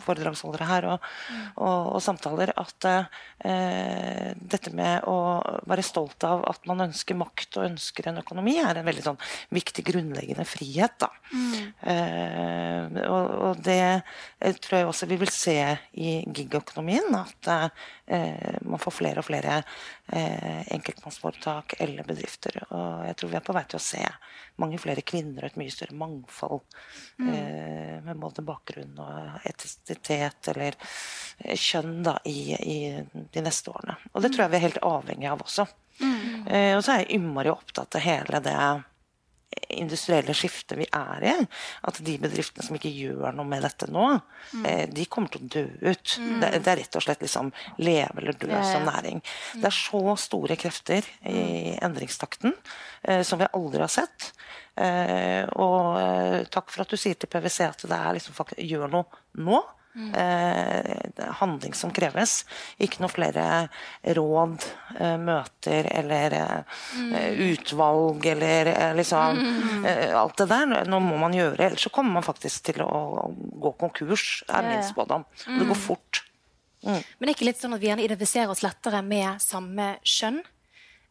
foredragsholdere 0.00 0.66
her 0.68 0.86
og, 0.94 1.04
mm. 1.30 1.42
og, 1.60 1.90
og 1.94 2.02
samtaler 2.02 2.52
at 2.58 2.86
eh, 2.88 4.32
dette 4.34 4.72
med 4.76 5.06
å 5.10 5.18
være 5.68 5.84
stolt 5.86 6.24
av 6.26 6.42
at 6.50 6.66
man 6.70 6.86
ønsker 6.88 7.18
makt 7.18 7.60
og 7.60 7.68
ønsker 7.68 8.10
en 8.10 8.22
økonomi, 8.22 8.56
er 8.62 8.80
en 8.80 8.88
veldig 8.88 9.04
sånn 9.04 9.20
viktig 9.54 9.84
grunnleggende 9.90 10.46
frihet. 10.48 10.96
Da. 11.00 11.10
Mm. 11.30 11.54
Eh, 11.92 13.00
og, 13.06 13.30
og, 13.50 13.62
det 13.64 14.02
tror 14.64 14.78
jeg 14.80 14.88
også 14.90 15.10
vi 15.10 15.20
vil 15.20 15.32
se 15.34 15.56
i 16.00 16.16
gig-økonomien. 16.26 17.12
At 17.20 17.50
eh, 17.52 18.58
man 18.66 18.80
får 18.82 18.96
flere 18.96 19.22
og 19.22 19.28
flere 19.28 19.60
eh, 19.60 19.64
enkeltmannsforetak 20.10 21.76
eller 21.78 22.06
bedrifter. 22.06 22.56
Og 22.70 23.06
jeg 23.06 23.16
tror 23.18 23.30
vi 23.30 23.38
er 23.38 23.44
på 23.46 23.54
vei 23.54 23.62
til 23.70 23.78
å 23.78 23.84
se 23.84 24.02
mange 24.60 24.78
flere 24.80 25.04
kvinner 25.06 25.44
og 25.44 25.50
et 25.50 25.58
mye 25.60 25.72
større 25.72 25.96
mangfold 25.98 26.60
mm. 27.20 27.28
eh, 27.32 27.96
med 28.04 28.20
både 28.20 28.44
bakgrunn 28.46 28.98
og 29.00 29.46
etisitet 29.48 30.50
eller 30.52 30.76
eh, 30.76 31.56
kjønn 31.56 32.00
da, 32.06 32.18
i, 32.28 32.40
i, 32.54 32.78
de 33.32 33.44
neste 33.44 33.72
årene. 33.72 33.96
Og 34.12 34.24
det 34.24 34.32
tror 34.34 34.46
jeg 34.46 34.54
vi 34.54 34.60
er 34.60 34.66
helt 34.68 34.84
avhengig 34.90 35.30
av 35.30 35.44
også. 35.46 35.66
Mm. 36.00 36.46
Eh, 36.46 36.72
og 36.76 36.84
så 36.84 36.94
er 36.94 37.04
jeg 37.04 37.18
innmari 37.18 37.52
opptatt 37.52 37.98
av 37.98 38.04
hele 38.04 38.42
det 38.44 38.56
industrielle 39.68 40.34
skiftet 40.36 40.78
vi 40.78 40.86
er 40.94 41.24
i. 41.26 41.34
At 41.86 42.00
de 42.04 42.16
bedriftene 42.22 42.66
som 42.66 42.76
ikke 42.76 42.92
gjør 42.92 43.34
noe 43.36 43.48
med 43.48 43.64
dette 43.66 43.88
nå, 43.90 44.06
mm. 44.52 44.66
eh, 44.66 44.84
de 44.92 45.06
kommer 45.10 45.32
til 45.32 45.46
å 45.46 45.50
dø 45.56 45.64
ut. 45.90 46.16
Mm. 46.20 46.36
Det, 46.42 46.52
det, 46.58 46.72
er 46.72 46.80
rett 46.82 46.98
og 47.00 47.06
slett 47.06 47.24
liksom 47.24 47.52
leve 47.82 48.22
eller 48.22 48.38
dø 48.38 48.50
ja, 48.50 48.60
ja. 48.60 48.68
som 48.72 48.86
næring. 48.88 49.22
Mm. 49.22 49.64
Det 49.64 49.70
er 49.70 49.78
så 49.80 50.16
store 50.26 50.58
krefter 50.60 51.10
i 51.24 51.40
mm. 51.40 51.80
endringstakten 51.88 52.54
eh, 53.02 53.22
som 53.26 53.42
vi 53.42 53.50
aldri 53.50 53.84
har 53.84 53.92
sett. 53.92 54.30
Eh, 54.80 55.44
og 55.58 55.98
eh, 56.00 56.38
takk 56.52 56.70
for 56.72 56.84
at 56.84 56.92
du 56.92 56.98
sier 57.00 57.18
til 57.18 57.30
PwC 57.30 57.60
at 57.66 57.84
det 57.90 57.98
er 57.98 58.16
liksom 58.16 58.36
faktisk, 58.36 58.62
gjør 58.64 58.90
noe 58.92 59.22
nå. 59.40 59.60
Mm. 59.94 60.14
Eh, 60.14 61.24
handling 61.40 61.74
som 61.74 61.90
kreves. 61.90 62.44
Ikke 62.78 63.02
noe 63.02 63.10
flere 63.10 63.46
råd, 64.16 64.66
eh, 64.96 65.16
møter 65.18 65.88
eller 65.90 66.36
eh, 66.38 66.78
mm. 66.96 67.16
utvalg 67.50 68.26
eller 68.32 68.70
eh, 68.70 68.94
liksom 69.00 69.40
mm. 69.40 69.84
Eh, 69.90 70.14
alt 70.20 70.38
det 70.38 70.46
der. 70.52 70.76
Nå 70.86 71.02
må 71.02 71.18
man 71.18 71.34
gjøre, 71.34 71.58
ellers 71.66 71.88
så 71.88 71.92
kommer 71.94 72.20
man 72.20 72.26
faktisk 72.26 72.70
til 72.70 72.84
å 72.86 73.30
gå 73.34 73.74
konkurs, 73.80 74.44
er 74.48 74.68
min 74.68 74.86
spådom. 74.86 75.26
Det 75.46 75.66
går 75.66 75.78
fort. 75.78 76.22
Mm. 76.86 76.96
Men 76.96 77.26
det 77.26 77.32
er 77.32 77.36
ikke 77.36 77.50
litt 77.50 77.60
sånn 77.60 77.76
at 77.76 77.82
vi 77.82 77.90
gjerne 77.90 78.06
identifiserer 78.06 78.54
oss 78.54 78.64
lettere 78.64 79.02
med 79.04 79.42
samme 79.42 79.96
kjønn? 80.06 80.40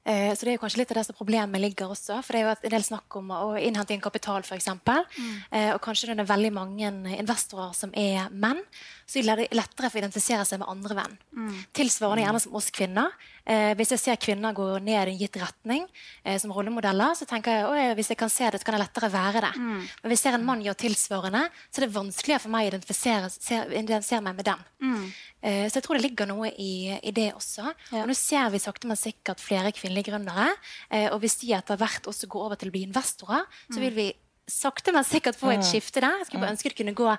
Eh, 0.10 0.32
så 0.34 0.46
det 0.46 0.54
er 0.54 0.58
jo 0.58 0.62
kanskje 0.64 0.82
litt 0.82 0.92
av 0.94 1.00
det 1.00 1.06
som 1.06 1.18
problemet 1.18 1.62
ligger 1.62 1.92
også. 1.94 2.20
For 2.26 2.34
det 2.34 2.42
er 2.42 2.48
jo 2.48 2.54
en 2.56 2.74
del 2.74 2.86
snakk 2.86 3.18
om 3.20 3.34
å 3.36 3.42
innhente 3.62 3.94
inn 3.94 4.02
kapital, 4.02 4.42
f.eks. 4.42 4.70
Mm. 4.74 5.36
Eh, 5.52 5.70
og 5.76 5.82
kanskje 5.86 6.10
det 6.10 6.24
er 6.24 6.32
veldig 6.32 6.52
mange 6.56 6.90
investorer 7.20 7.76
som 7.78 7.94
er 7.94 8.32
menn, 8.34 8.64
så 9.10 9.22
er 9.22 9.44
det 9.44 9.50
lettere 9.54 9.90
for 9.90 10.00
å 10.00 10.04
identifisere 10.04 10.48
seg 10.48 10.62
med 10.62 10.72
andre 10.72 10.98
venn. 11.04 11.18
Mm. 11.38 11.60
Tilsvarende 11.78 12.26
gjerne 12.26 12.42
som 12.46 12.58
oss 12.58 12.72
kvinner. 12.74 13.14
Eh, 13.50 13.72
hvis 13.80 13.96
jeg 13.96 14.02
ser 14.04 14.20
kvinner 14.22 14.54
gå 14.54 14.66
ned 14.86 15.10
i 15.10 15.16
en 15.16 15.20
gitt 15.20 15.40
retning 15.42 15.88
eh, 16.24 16.38
som 16.42 16.54
rollemodeller, 16.54 17.16
så 17.18 17.26
tenker 17.30 17.56
jeg 17.56 17.90
at 17.90 17.98
hvis 17.98 18.12
jeg 18.14 18.20
kan 18.20 18.30
se 18.30 18.46
det, 18.46 18.62
så 18.62 18.68
kan 18.68 18.78
jeg 18.78 18.84
lettere 18.84 19.10
være 19.14 19.44
det. 19.48 19.54
Mm. 19.58 19.82
Men 19.82 20.14
hvis 20.14 20.22
jeg 20.22 20.28
ser 20.28 20.38
en 20.38 20.46
mann 20.46 20.62
gjøre 20.66 20.82
tilsvarende, 20.84 21.42
så 21.70 21.82
er 21.82 21.88
det 21.88 21.96
vanskeligere 21.96 22.44
for 22.46 22.54
meg 22.54 22.68
å 22.68 22.72
identifisere, 22.74 23.32
identifisere 23.74 24.26
meg 24.26 24.38
med 24.38 24.50
den. 24.52 24.64
Mm. 24.86 25.04
Eh, 25.42 25.66
så 25.66 25.80
jeg 25.80 25.88
tror 25.88 25.98
det 25.98 26.06
ligger 26.06 26.30
noe 26.30 26.54
i, 26.54 26.72
i 26.94 27.16
det 27.16 27.30
også. 27.34 27.68
Ja. 27.90 28.04
Og 28.04 28.10
nå 28.12 28.18
ser 28.18 28.54
vi 28.54 28.62
sakte, 28.62 28.90
men 28.92 29.00
sikkert 29.00 29.42
flere 29.42 29.74
kvinnelige 29.76 30.12
gründere. 30.12 30.52
Eh, 30.92 31.10
og 31.10 31.22
hvis 31.24 31.40
de 31.42 31.54
etter 31.58 31.80
hvert 31.80 32.10
også 32.12 32.30
går 32.30 32.50
over 32.50 32.60
til 32.60 32.70
å 32.70 32.76
bli 32.76 32.86
investorer, 32.86 33.48
så 33.70 33.80
mm. 33.80 33.86
vil 33.88 33.96
vi 33.98 34.10
sakte, 34.50 34.94
men 34.94 35.06
sikkert 35.06 35.38
få 35.38 35.54
et 35.54 35.66
skifte 35.66 36.02
der. 36.02 36.20
Jeg 36.20 36.30
skulle 36.30 36.44
bare 36.44 36.56
ønske 36.56 36.72
det 36.72 36.80
kunne 36.80 36.98
gå 36.98 37.10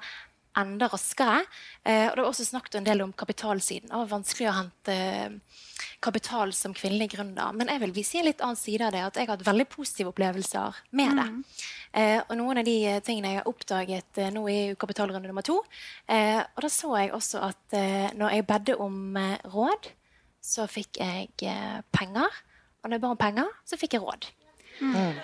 enda 0.59 0.89
raskere. 0.91 1.45
Eh, 1.85 2.09
og 2.09 2.17
det 2.17 2.25
var 2.25 2.31
også 2.31 2.49
snakket 2.49 2.81
en 2.81 2.87
del 2.89 3.03
om 3.05 3.13
kapitalsiden. 3.13 3.91
Det 3.91 3.99
var 3.99 4.11
vanskelig 4.11 4.49
å 4.51 4.57
hente 4.57 4.97
eh, 4.97 5.61
kapital 6.03 6.53
som 6.57 6.75
kvinnelig 6.77 7.13
gründer. 7.15 7.53
Men 7.57 7.71
jeg 7.73 7.83
vil 7.85 7.95
vise 7.95 8.21
en 8.21 8.29
litt 8.29 8.43
annen 8.45 8.59
side 8.59 8.87
av 8.87 8.95
det. 8.95 9.05
At 9.07 9.21
jeg 9.21 9.29
har 9.29 9.37
hatt 9.37 9.47
veldig 9.47 9.69
positive 9.73 10.13
opplevelser 10.13 10.81
med 10.97 11.21
det. 11.21 11.29
Mm. 11.29 11.45
Eh, 12.01 12.19
og 12.23 12.37
noen 12.39 12.63
av 12.63 12.69
de 12.69 12.77
tingene 13.07 13.35
jeg 13.35 13.41
har 13.41 13.51
oppdaget 13.51 14.21
eh, 14.23 14.33
nå 14.35 14.45
i 14.51 14.59
kapitalrunde 14.81 15.31
nummer 15.31 15.47
to. 15.47 15.61
Eh, 16.11 16.41
og 16.41 16.65
da 16.65 16.73
så 16.73 16.95
jeg 16.99 17.15
også 17.17 17.45
at 17.51 17.79
eh, 17.79 18.09
når 18.19 18.37
jeg 18.37 18.49
bedde 18.51 18.79
om 18.83 19.19
råd, 19.55 19.91
så 20.41 20.65
fikk 20.71 21.03
jeg 21.03 21.55
penger. 21.93 22.43
Og 22.81 22.89
når 22.89 22.97
jeg 22.97 23.05
ba 23.05 23.13
om 23.13 23.21
penger, 23.21 23.51
så 23.69 23.77
fikk 23.77 23.99
jeg 23.99 24.07
råd. 24.07 24.31
Mm. 24.81 25.19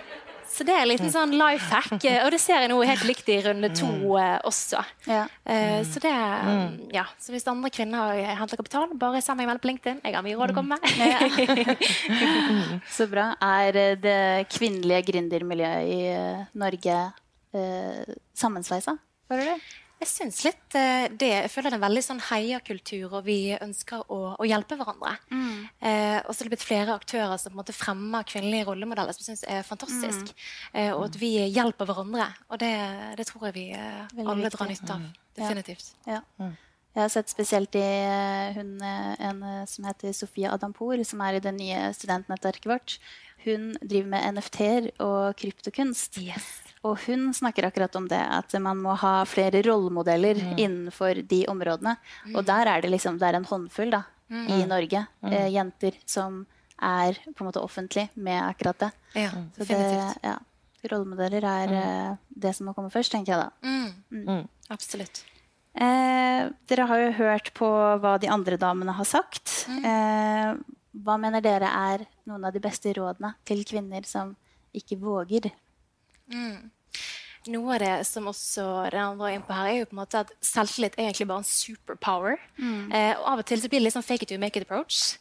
Så 0.50 0.64
det 0.66 0.74
er 0.74 0.84
en 0.84 0.90
liten 0.90 1.12
sånn 1.12 1.34
life 1.36 1.66
hack. 1.70 1.96
Eh, 2.04 2.20
og 2.24 2.30
det 2.34 2.40
ser 2.42 2.62
jeg 2.62 2.70
nå 2.72 2.78
helt 2.86 3.04
likt 3.08 3.28
i 3.32 3.38
runde 3.44 3.70
to 3.76 3.88
uh, 4.16 4.36
også. 4.46 4.82
Ja. 5.08 5.24
Uh, 5.46 5.80
så 5.86 6.02
det 6.04 6.12
mm. 6.12 6.76
ja. 6.94 7.06
Så 7.22 7.34
hvis 7.34 7.46
andre 7.50 7.70
kvinner 7.74 8.20
henter 8.38 8.60
kapital, 8.60 8.92
bare 8.98 9.22
send 9.24 9.40
meg 9.40 9.50
melding 9.50 9.64
på 9.64 9.72
LinkedIn. 9.72 10.02
Jeg 10.04 10.16
har 10.16 10.26
mye 10.26 10.38
råd 10.38 10.54
å 10.54 10.58
komme 10.58 10.78
med. 11.00 11.96
så 12.96 13.08
bra. 13.10 13.30
Er 13.42 13.96
det 14.02 14.20
kvinnelige 14.52 15.08
gründermiljøet 15.12 15.90
i 15.90 16.00
Norge 16.58 17.00
sammensveisa? 18.36 18.98
Hører 19.32 19.54
du? 19.56 19.66
Jeg 19.96 20.08
syns 20.10 20.42
litt 20.44 20.74
uh, 20.76 21.06
det. 21.08 21.30
Jeg 21.30 21.50
føler 21.52 21.72
det 21.72 21.78
er 21.78 21.84
veldig 21.86 22.02
sånn 22.04 22.20
heiakultur, 22.28 23.06
og 23.08 23.22
vi 23.24 23.38
ønsker 23.56 24.04
å, 24.12 24.18
å 24.36 24.48
hjelpe 24.48 24.76
hverandre. 24.76 25.14
Mm. 25.32 25.62
Eh, 25.80 26.18
og 26.20 26.30
så 26.30 26.42
er 26.42 26.48
det 26.48 26.52
blitt 26.52 26.66
flere 26.66 26.96
aktører 26.98 27.40
som 27.40 27.54
på 27.54 27.56
en 27.56 27.62
måte 27.62 27.76
fremmer 27.76 28.26
kvinnelige 28.28 28.68
rollemodeller, 28.68 29.16
som 29.16 29.24
jeg 29.24 29.30
syns 29.30 29.46
er 29.48 29.64
fantastisk. 29.64 30.34
Mm. 30.34 30.76
Eh, 30.82 30.90
og 30.92 31.06
at 31.08 31.16
vi 31.20 31.32
hjelper 31.46 31.88
hverandre. 31.88 32.28
Og 32.50 32.60
det, 32.60 32.74
det 33.16 33.26
tror 33.30 33.48
jeg 33.48 33.56
vi 33.56 33.66
alle 33.72 34.52
drar 34.52 34.68
nytte 34.68 34.92
av. 34.92 35.06
Mm. 35.06 35.26
Definitivt. 35.40 35.90
Ja. 36.04 36.20
Ja. 36.20 36.44
Mm. 36.44 36.54
Jeg 36.96 37.04
har 37.04 37.10
sett 37.12 37.28
spesielt 37.28 37.76
i 37.76 37.88
hun, 38.56 38.70
en 38.80 39.42
som 39.68 39.84
heter 39.84 40.14
Sofia 40.16 40.54
Adampour, 40.56 41.02
som 41.04 41.20
er 41.20 41.36
i 41.36 41.42
det 41.44 41.52
nye 41.52 41.90
studentnettverket 41.92 42.70
vårt. 42.70 42.96
Hun 43.44 43.74
driver 43.82 44.08
med 44.14 44.38
NFT-er 44.38 44.88
og 45.04 45.36
kryptokunst. 45.36 46.16
Yes. 46.24 46.65
Og 46.84 46.98
hun 47.06 47.30
snakker 47.34 47.66
akkurat 47.68 47.96
om 47.98 48.08
det, 48.08 48.20
at 48.20 48.52
man 48.62 48.78
må 48.82 48.94
ha 49.00 49.20
flere 49.28 49.62
rollemodeller 49.64 50.38
mm. 50.38 50.58
innenfor 50.58 51.22
de 51.28 51.40
områdene. 51.50 51.96
Mm. 52.26 52.34
Og 52.36 52.44
der 52.46 52.70
er 52.70 52.84
det 52.84 52.92
liksom, 52.92 53.18
det 53.18 53.30
er 53.30 53.38
en 53.40 53.48
håndfull 53.48 53.94
da, 53.94 54.02
mm. 54.28 54.44
i 54.54 54.58
Norge, 54.68 55.06
mm. 55.24 55.32
eh, 55.32 55.48
jenter 55.54 55.96
som 56.06 56.44
er 56.76 57.16
på 57.32 57.42
en 57.42 57.48
måte 57.48 57.62
offentlig 57.64 58.08
med 58.14 58.38
akkurat 58.42 58.84
det. 58.84 58.90
Ja, 59.16 59.30
Så 59.56 59.64
det, 59.70 59.80
ja, 60.22 60.36
rollemodeller 60.92 61.48
er 61.48 61.72
mm. 61.72 61.78
eh, 61.80 62.12
det 62.44 62.52
som 62.56 62.68
må 62.68 62.76
komme 62.76 62.92
først, 62.92 63.14
tenker 63.16 63.34
jeg 63.34 63.46
da. 63.46 63.50
Absolutt. 64.70 65.24
Eh, 65.76 66.46
dere 66.70 66.88
har 66.88 67.02
jo 67.02 67.12
hørt 67.18 67.52
på 67.56 67.68
hva 68.00 68.16
de 68.20 68.30
andre 68.32 68.56
damene 68.60 68.94
har 68.96 69.08
sagt. 69.08 69.66
Eh, 69.68 70.52
hva 71.04 71.16
mener 71.20 71.44
dere 71.44 71.68
er 71.68 72.06
noen 72.28 72.46
av 72.48 72.54
de 72.54 72.62
beste 72.64 72.92
rådene 72.96 73.34
til 73.48 73.60
kvinner 73.68 74.06
som 74.08 74.32
ikke 74.76 74.98
våger? 75.00 75.50
Mm 76.32 76.70
noe 77.52 77.76
av 77.76 77.82
det 77.82 77.94
som 78.08 78.28
også 78.30 78.64
den 78.92 79.02
andre 79.02 79.32
er 79.34 79.42
på 79.44 79.56
her, 79.56 79.68
er 79.70 79.80
jo 79.80 79.88
på 79.90 79.96
en 79.96 80.00
måte 80.02 80.22
at 80.24 80.32
selvtillit 80.44 80.96
er 80.96 81.08
egentlig 81.08 81.28
bare 81.30 81.42
en 81.42 81.48
superpower. 81.48 82.40
Mm. 82.58 82.92
Eh, 82.94 83.12
og 83.18 83.28
av 83.32 83.42
og 83.42 83.48
til 83.48 83.62
så 83.62 83.70
blir 83.70 83.80
det 83.80 83.88
litt 83.88 83.96
sånn 83.96 84.06
fake 84.06 84.26
it 84.26 84.32
to 84.32 84.40
make 84.42 84.58
it 84.58 84.66
approach. 84.66 85.16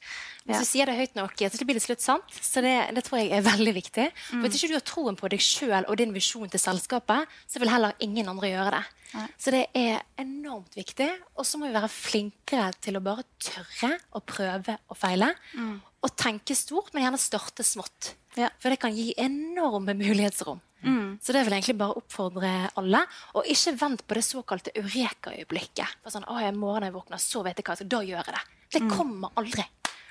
Hvis 0.45 0.59
ja. 0.59 0.61
du 0.61 0.69
sier 0.69 0.89
det 0.89 0.97
høyt 0.99 1.15
nok, 1.17 1.39
så 1.41 1.65
blir 1.65 1.77
det 1.77 1.83
slutt 1.85 2.03
sant. 2.03 2.35
Så 2.37 2.61
det, 2.61 2.73
det 2.93 3.05
tror 3.07 3.21
jeg 3.21 3.31
er 3.33 3.45
veldig 3.45 3.73
viktig. 3.79 4.05
Mm. 4.11 4.43
For 4.43 4.47
Hvis 4.47 4.59
ikke 4.59 4.73
du 4.73 4.77
har 4.77 4.85
troen 4.85 5.17
på 5.17 5.31
deg 5.33 5.41
sjøl 5.41 5.87
og 5.89 5.97
din 6.01 6.13
visjon 6.15 6.51
til 6.53 6.61
selskapet, 6.61 7.31
så 7.49 7.61
vil 7.61 7.73
heller 7.73 7.97
ingen 8.05 8.29
andre 8.29 8.51
gjøre 8.53 8.75
det. 8.77 8.83
Ja. 9.15 9.25
Så 9.41 9.55
det 9.55 9.63
er 9.77 10.03
enormt 10.21 10.77
viktig. 10.77 11.09
Og 11.33 11.49
så 11.49 11.61
må 11.61 11.69
vi 11.69 11.77
være 11.77 11.89
flinkere 11.93 12.69
til 12.77 12.99
å 12.99 13.03
bare 13.05 13.25
tørre 13.41 13.95
å 14.13 14.21
prøve 14.21 14.77
og 14.85 15.01
feile. 15.01 15.33
Mm. 15.57 15.79
Og 16.05 16.13
tenke 16.13 16.57
stort, 16.57 16.93
men 16.93 17.07
gjerne 17.07 17.21
starte 17.21 17.65
smått. 17.65 18.13
Ja. 18.37 18.51
For 18.61 18.69
det 18.69 18.77
kan 18.83 18.93
gi 18.93 19.15
enorme 19.17 19.97
mulighetsrom. 19.97 20.61
Mm. 20.83 21.17
Så 21.21 21.33
det 21.33 21.39
vil 21.39 21.47
vel 21.49 21.57
egentlig 21.57 21.77
bare 21.79 21.97
oppfordre 22.01 22.51
alle. 22.81 23.01
Og 23.39 23.47
ikke 23.51 23.75
vent 23.79 24.03
på 24.05 24.17
det 24.17 24.25
såkalte 24.27 24.73
eureka-øyeblikket. 24.81 26.01
Sånn, 26.11 26.27
å, 26.29 26.37
jeg 26.43 26.55
morgen 26.57 26.87
jeg 26.87 26.95
våkner, 26.95 27.21
så 27.21 27.43
vet 27.45 27.61
jeg 27.61 27.67
hva, 27.67 27.77
så 27.79 27.87
da 27.89 28.01
gjør 28.05 28.21
jeg 28.21 28.37
det. 28.37 28.43
Det 28.75 28.83
mm. 28.85 28.91
kommer 28.93 29.33
aldri. 29.39 29.65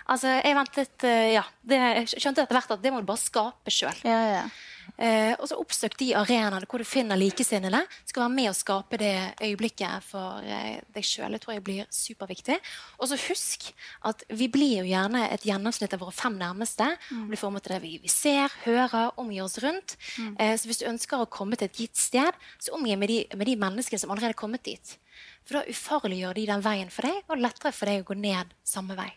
Altså, 0.04 0.34
jeg 0.36 0.56
ventet, 0.58 0.94
uh, 1.06 1.26
ja, 1.32 1.42
det, 1.64 1.80
jeg 1.80 2.22
skjønte 2.22 2.44
etter 2.44 2.58
hvert 2.58 2.74
at 2.76 2.82
det 2.84 2.92
må 2.92 3.00
du 3.00 3.08
bare 3.08 3.22
skape 3.22 3.72
sjøl. 3.72 4.02
Ja, 4.04 4.20
ja. 4.34 4.46
Eh, 4.94 5.32
og 5.40 5.48
så 5.50 5.56
Oppsøk 5.58 5.96
de 5.98 6.12
arenaene 6.14 6.68
hvor 6.70 6.82
du 6.82 6.86
finner 6.86 7.18
likesinnede. 7.18 7.80
Skal 8.06 8.24
være 8.24 8.34
med 8.34 8.50
å 8.50 8.56
skape 8.56 8.98
det 9.00 9.14
øyeblikket 9.42 10.06
for 10.06 10.44
eh, 10.46 10.78
deg 10.94 11.06
sjøl. 11.06 11.34
Det 11.34 11.42
tror 11.42 11.56
jeg 11.56 11.64
blir 11.66 11.88
superviktig. 11.90 12.58
Og 13.00 13.10
så 13.10 13.18
husk 13.26 13.70
at 14.06 14.22
vi 14.30 14.48
blir 14.52 14.82
jo 14.82 14.88
gjerne 14.92 15.26
et 15.34 15.46
gjennomsnitt 15.48 15.96
av 15.96 16.04
våre 16.04 16.14
fem 16.14 16.38
nærmeste. 16.38 16.92
Mm. 17.10 17.26
blir 17.32 17.40
formet 17.40 17.66
av 17.66 17.76
det 17.76 17.82
vi, 17.84 17.96
vi 18.02 18.12
ser, 18.12 18.52
hører, 18.64 19.12
omgir 19.20 19.46
oss 19.46 19.58
rundt. 19.64 19.96
Mm. 20.18 20.34
Eh, 20.38 20.54
så 20.60 20.70
hvis 20.70 20.82
du 20.82 20.88
ønsker 20.90 21.22
å 21.22 21.30
komme 21.30 21.58
til 21.58 21.70
et 21.70 21.82
gitt 21.84 21.98
sted, 21.98 22.44
så 22.62 22.76
omgi 22.78 22.94
med 22.98 23.10
de, 23.10 23.20
med 23.34 23.50
de 23.50 23.58
menneskene 23.58 24.02
som 24.02 24.14
allerede 24.14 24.36
er 24.36 24.42
kommet 24.44 24.66
dit. 24.66 24.96
For 25.44 25.58
da 25.58 25.68
ufarliggjør 25.70 26.38
de 26.38 26.48
den 26.48 26.64
veien 26.64 26.90
for 26.92 27.06
deg, 27.06 27.22
og 27.28 27.42
lettere 27.42 27.74
for 27.74 27.90
deg 27.90 28.04
å 28.04 28.08
gå 28.12 28.16
ned 28.18 28.54
samme 28.66 28.96
vei. 28.98 29.10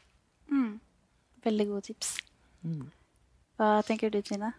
Mm. 0.52 0.80
Veldig 1.46 1.68
gode 1.70 1.88
tips. 1.92 2.16
Mm. 2.66 2.88
Hva 3.58 3.78
tenker 3.88 4.12
du, 4.14 4.20
Trine? 4.26 4.52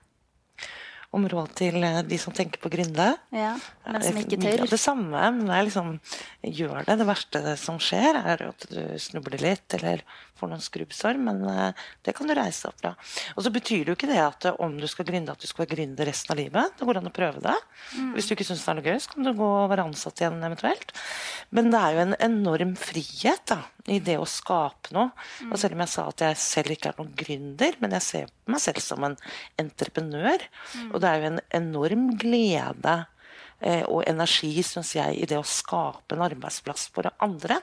Om 1.17 1.25
råd 1.29 1.55
til 1.57 1.83
eh, 1.85 2.01
de 2.05 2.19
som 2.21 2.35
tenker 2.37 2.61
på 2.61 2.71
gründe. 2.73 3.11
Ja, 3.35 3.55
men 3.87 4.05
som 4.05 4.19
ikke 4.21 4.41
tør. 4.41 4.67
Det 4.69 4.81
samme, 4.81 5.23
men 5.37 5.47
det 5.49 5.57
er 5.57 5.69
liksom 5.69 5.95
Gjør 6.49 6.85
det. 6.87 6.95
Det 7.01 7.07
verste 7.09 7.41
som 7.61 7.81
skjer, 7.83 8.17
er 8.17 8.43
at 8.47 8.67
du 8.71 8.81
snubler 9.03 9.43
litt 9.43 9.75
eller 9.75 10.05
får 10.39 10.51
noen 10.53 10.63
skrubbsår, 10.63 11.19
men 11.21 11.43
uh, 11.45 11.87
det 12.07 12.15
kan 12.17 12.29
du 12.29 12.35
reise 12.37 12.69
opp 12.71 12.79
fra. 12.81 12.93
Og 13.35 13.45
så 13.45 13.53
betyr 13.53 13.83
det 13.83 13.93
jo 13.93 13.97
ikke 13.99 14.11
det 14.11 14.21
at 14.23 14.47
om 14.55 14.77
du 14.79 14.87
skal 14.91 15.09
gründe, 15.09 15.35
at 15.35 15.43
du 15.43 15.49
skal 15.51 15.65
være 15.65 15.75
gründer 15.75 16.09
resten 16.09 16.35
av 16.35 16.39
livet. 16.39 16.77
Det 16.79 16.87
går 16.89 17.01
an 17.01 17.11
å 17.11 17.15
prøve 17.15 17.43
det. 17.45 17.57
Mm. 17.97 18.13
Hvis 18.15 18.29
du 18.29 18.37
ikke 18.37 18.47
syns 18.47 18.63
det 18.65 18.73
er 18.73 18.79
noe 18.79 18.87
gøy, 18.87 19.01
så 19.03 19.15
kan 19.15 19.27
du 19.27 19.33
gå 19.39 19.49
og 19.49 19.73
være 19.73 19.89
ansatt 19.91 20.23
igjen 20.23 20.39
eventuelt. 20.47 20.95
Men 21.55 21.73
det 21.75 21.83
er 21.83 21.97
jo 21.97 22.05
en 22.05 22.17
enorm 22.29 22.75
frihet 22.79 23.45
da, 23.51 23.59
i 23.91 23.99
det 24.05 24.19
å 24.21 24.29
skape 24.29 24.95
noe. 24.95 25.11
Mm. 25.43 25.53
Og 25.53 25.61
selv 25.61 25.75
om 25.75 25.85
jeg 25.85 25.95
sa 25.97 26.07
at 26.13 26.27
jeg 26.29 26.41
selv 26.45 26.77
ikke 26.77 26.93
er 26.93 27.01
noen 27.01 27.15
gründer, 27.19 27.79
men 27.83 27.99
jeg 27.99 28.07
ser 28.07 28.31
på 28.31 28.55
meg 28.55 28.63
selv 28.63 28.85
som 28.85 29.09
en 29.09 29.19
entreprenør. 29.61 30.47
Mm. 30.79 30.93
Og 30.99 31.05
det 31.05 31.13
er 31.13 31.23
jo 31.23 31.31
en 31.31 31.41
enorm 31.55 32.09
glede 32.19 32.95
eh, 33.63 33.85
og 33.87 34.03
energi, 34.11 34.51
syns 34.67 34.97
jeg, 34.97 35.15
i 35.15 35.29
det 35.31 35.39
å 35.39 35.47
skape 35.47 36.17
en 36.17 36.25
arbeidsplass 36.27 36.89
for 36.95 37.07
andre. 37.23 37.61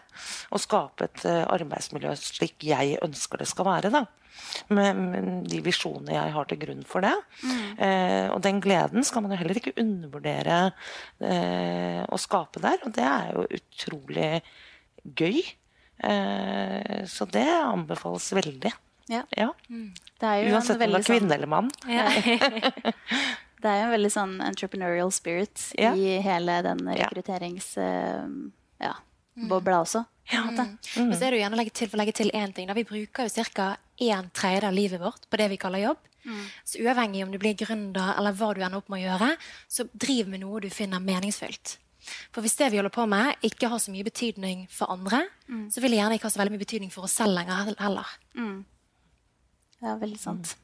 Og 0.55 0.63
skape 0.63 1.09
et 1.09 1.25
eh, 1.27 1.41
arbeidsmiljø 1.43 2.13
slik 2.21 2.63
jeg 2.63 2.95
ønsker 3.03 3.43
det 3.43 3.49
skal 3.51 3.67
være. 3.67 3.91
da. 3.91 4.05
Med, 4.75 4.97
med 4.99 5.27
de 5.47 5.59
visjonene 5.63 6.15
jeg 6.15 6.33
har 6.35 6.47
til 6.47 6.61
grunn 6.63 6.87
for 6.87 7.03
det. 7.03 7.13
Mm. 7.43 7.59
Eh, 7.87 8.25
og 8.31 8.39
den 8.45 8.63
gleden 8.63 9.03
skal 9.07 9.25
man 9.25 9.35
jo 9.35 9.41
heller 9.41 9.59
ikke 9.59 9.75
undervurdere 9.83 10.61
eh, 11.19 12.01
å 12.07 12.21
skape 12.21 12.63
der. 12.63 12.79
Og 12.87 12.95
det 12.95 13.05
er 13.09 13.35
jo 13.35 13.45
utrolig 13.59 14.31
gøy. 15.03 15.43
Eh, 16.07 17.03
så 17.11 17.27
det 17.31 17.47
anbefales 17.51 18.31
veldig. 18.39 18.71
Ja. 19.11 19.23
ja. 19.37 19.53
Mm. 19.69 19.93
Uansett 20.21 20.75
om 20.75 20.79
det 20.81 20.87
er 20.87 21.05
kvinne 21.05 21.27
sånn... 21.27 21.35
eller 21.35 21.49
mann. 21.51 21.69
Ja. 21.89 22.07
det 23.61 23.69
er 23.69 23.79
jo 23.79 23.85
en 23.87 23.93
veldig 23.93 24.11
sånn 24.13 24.35
entrepreneurial 24.45 25.11
spirit 25.13 25.69
ja. 25.77 25.93
i 25.93 26.17
hele 26.25 26.59
den 26.65 26.81
rekrutteringsbobla 26.89 28.51
ja, 28.81 28.95
mm. 29.35 29.69
også. 29.77 30.03
Ja. 30.31 30.43
Mm. 30.49 30.77
Men 30.95 31.13
så 31.13 31.27
er 31.27 31.29
det 31.29 31.37
jo 31.37 31.43
gjerne 31.43 31.61
legge 31.61 31.75
til, 31.77 31.91
for 31.91 31.99
å 31.99 32.01
legge 32.01 32.17
til 32.17 32.33
én 32.33 32.53
ting. 32.55 32.69
Da. 32.69 32.77
Vi 32.77 32.87
bruker 32.87 33.29
jo 33.29 33.45
ca. 33.53 33.75
en 34.09 34.29
tredjedel 34.33 34.69
av 34.71 34.77
livet 34.77 35.01
vårt 35.01 35.29
på 35.29 35.41
det 35.41 35.49
vi 35.53 35.61
kaller 35.61 35.85
jobb. 35.85 36.01
Mm. 36.25 36.45
Så 36.65 36.81
uavhengig 36.81 37.23
om 37.23 37.31
du 37.31 37.37
blir 37.37 37.53
gründer 37.53 38.15
eller 38.17 38.33
hva 38.33 38.53
du 38.53 38.63
ender 38.63 38.81
opp 38.81 38.89
med 38.89 39.03
å 39.03 39.09
gjøre, 39.11 39.33
så 39.69 39.85
driv 39.93 40.31
med 40.31 40.41
noe 40.41 40.63
du 40.63 40.71
finner 40.73 41.03
meningsfylt. 41.03 41.77
For 42.33 42.45
hvis 42.45 42.57
det 42.59 42.69
vi 42.73 42.79
holder 42.79 42.93
på 42.93 43.05
med, 43.09 43.33
ikke 43.45 43.69
har 43.71 43.81
så 43.81 43.93
mye 43.93 44.05
betydning 44.05 44.65
for 44.71 44.93
andre, 44.93 45.23
mm. 45.49 45.67
så 45.73 45.81
vil 45.81 45.93
det 45.93 45.99
gjerne 46.01 46.17
ikke 46.17 46.29
ha 46.29 46.33
så 46.33 46.41
veldig 46.41 46.55
mye 46.55 46.65
betydning 46.65 46.93
for 46.93 47.07
oss 47.07 47.17
selv 47.17 47.33
lenger 47.37 47.73
heller. 47.81 48.15
Mm. 48.37 48.57
Ja, 49.83 49.95
veldig 50.01 50.19
sant. 50.19 50.55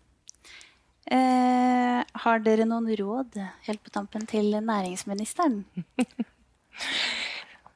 Eh, 1.12 2.00
har 2.24 2.44
dere 2.46 2.68
noen 2.70 2.88
råd 2.96 3.36
helt 3.68 3.84
på 3.84 3.92
tampen 3.94 4.28
til 4.30 4.54
næringsministeren? 4.62 5.64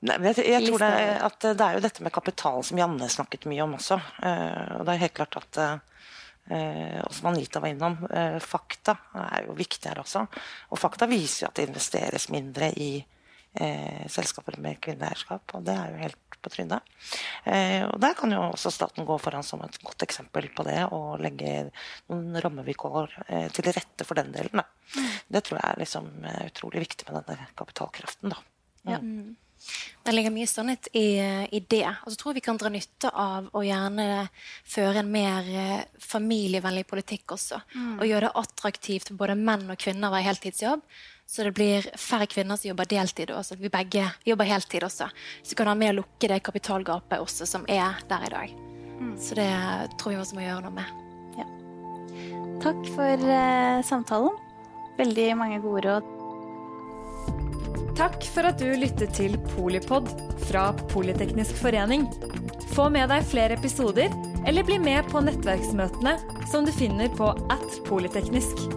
Nei, 0.06 0.20
jeg, 0.30 0.46
jeg, 0.46 0.68
tror 0.68 0.84
det, 0.84 0.92
at 1.26 1.46
det 1.58 1.66
er 1.66 1.78
jo 1.78 1.84
dette 1.84 2.04
med 2.06 2.14
kapital 2.14 2.62
som 2.68 2.80
Janne 2.80 3.08
snakket 3.10 3.48
mye 3.50 3.64
om 3.66 3.76
også. 3.80 3.98
Eh, 4.22 4.72
og 4.78 4.86
det 4.86 4.94
er 4.94 5.04
helt 5.06 5.18
klart 5.18 5.38
at 5.40 5.62
eh, 5.66 7.00
og 7.02 7.14
som 7.16 7.32
Anita 7.32 7.62
var 7.64 7.74
innom, 7.74 7.98
eh, 8.12 8.38
fakta 8.44 8.94
er 9.24 9.48
jo 9.48 9.58
viktig 9.58 9.90
her 9.90 10.04
også. 10.04 10.26
Og 10.70 10.80
fakta 10.80 11.10
viser 11.10 11.46
jo 11.46 11.50
at 11.50 11.58
det 11.58 11.68
investeres 11.70 12.30
mindre 12.34 12.70
i 12.78 12.92
selskaper 14.12 14.58
med 14.60 14.82
kvinneeierskap. 14.84 15.54
Og 15.56 15.64
det 15.68 15.76
er 15.80 15.94
jo 15.94 16.02
helt 16.04 16.26
på 16.46 16.54
trynet. 16.54 16.96
Eh, 17.44 17.84
og 17.88 17.98
Der 18.02 18.18
kan 18.18 18.34
jo 18.34 18.42
også 18.52 18.72
staten 18.74 19.08
gå 19.08 19.18
foran 19.22 19.46
som 19.46 19.64
et 19.66 19.80
godt 19.84 20.06
eksempel 20.06 20.50
på 20.56 20.66
det, 20.68 20.82
og 20.96 21.22
legge 21.24 21.70
noen 22.12 22.38
rammevilkår 22.44 23.16
eh, 23.28 23.48
til 23.56 23.72
rette 23.72 24.08
for 24.08 24.20
den 24.20 24.34
delen. 24.36 24.62
Da. 24.62 24.68
Mm. 24.96 25.16
Det 25.38 25.46
tror 25.46 25.60
jeg 25.62 25.72
er 25.72 25.82
liksom, 25.86 26.12
eh, 26.26 26.44
utrolig 26.52 26.86
viktig 26.86 27.10
med 27.10 27.24
denne 27.24 27.50
kapitalkraften. 27.58 28.36
Da. 28.36 28.44
Mm. 28.86 28.94
Ja. 28.94 29.02
Det 30.06 30.14
ligger 30.14 30.34
mye 30.36 30.46
sannhet 30.46 30.88
i, 30.94 31.18
i, 31.18 31.60
det. 31.74 31.88
Og 32.06 32.12
så 32.12 32.20
tror 32.20 32.32
jeg 32.34 32.42
vi 32.42 32.46
kan 32.46 32.60
dra 32.62 32.70
nytte 32.70 33.10
av 33.10 33.48
å 33.56 33.64
gjerne 33.66 34.28
føre 34.70 35.02
en 35.02 35.10
mer 35.10 35.48
eh, 35.50 35.88
familievennlig 35.98 36.86
politikk 36.92 37.34
også. 37.38 37.64
Mm. 37.74 37.96
Og 37.98 38.08
gjøre 38.12 38.28
det 38.28 38.44
attraktivt 38.44 39.10
for 39.10 39.24
både 39.24 39.40
menn 39.40 39.66
og 39.72 39.82
kvinner 39.82 40.12
å 40.12 40.14
være 40.14 40.28
heltidsjobb. 40.30 40.86
Så 41.28 41.44
det 41.44 41.56
blir 41.58 41.86
færre 41.98 42.28
kvinner 42.30 42.58
som 42.60 42.70
jobber 42.70 42.88
deltid, 42.90 43.32
og 43.34 43.42
så 43.46 43.58
vi 43.58 43.72
begge 43.74 44.06
jobber 44.28 44.46
heltid 44.46 44.86
også. 44.86 45.10
Så 45.44 45.58
kan 45.58 45.72
ha 45.72 45.76
med 45.78 45.96
å 45.96 46.00
lukke 46.02 46.30
det 46.30 46.44
kapitalgapet 46.46 47.22
også, 47.22 47.48
som 47.50 47.66
er 47.68 47.98
der 48.10 48.28
i 48.28 48.34
dag. 48.34 48.54
Mm. 49.00 49.16
Så 49.20 49.38
det 49.38 49.50
tror 50.00 50.14
vi 50.14 50.20
også 50.22 50.38
må 50.38 50.46
gjøre 50.46 50.68
noe 50.68 50.76
med. 50.76 50.92
Ja. 51.40 51.48
Takk 52.64 52.84
for 52.94 53.32
eh, 53.38 53.82
samtalen. 53.88 54.38
Veldig 55.00 55.32
mange 55.40 55.60
gode 55.66 55.88
råd. 55.90 56.12
Takk 57.96 58.26
for 58.28 58.48
at 58.48 58.60
du 58.60 58.70
lyttet 58.76 59.14
til 59.16 59.38
Polipod 59.56 60.10
fra 60.50 60.70
Politeknisk 60.92 61.58
forening. 61.62 62.06
Få 62.76 62.90
med 62.92 63.10
deg 63.12 63.28
flere 63.28 63.56
episoder, 63.56 64.12
eller 64.46 64.68
bli 64.68 64.78
med 64.84 65.08
på 65.12 65.24
nettverksmøtene 65.24 66.18
som 66.52 66.68
du 66.68 66.76
finner 66.76 67.10
på 67.16 67.32
at 67.50 67.80
polyteknisk. 67.88 68.68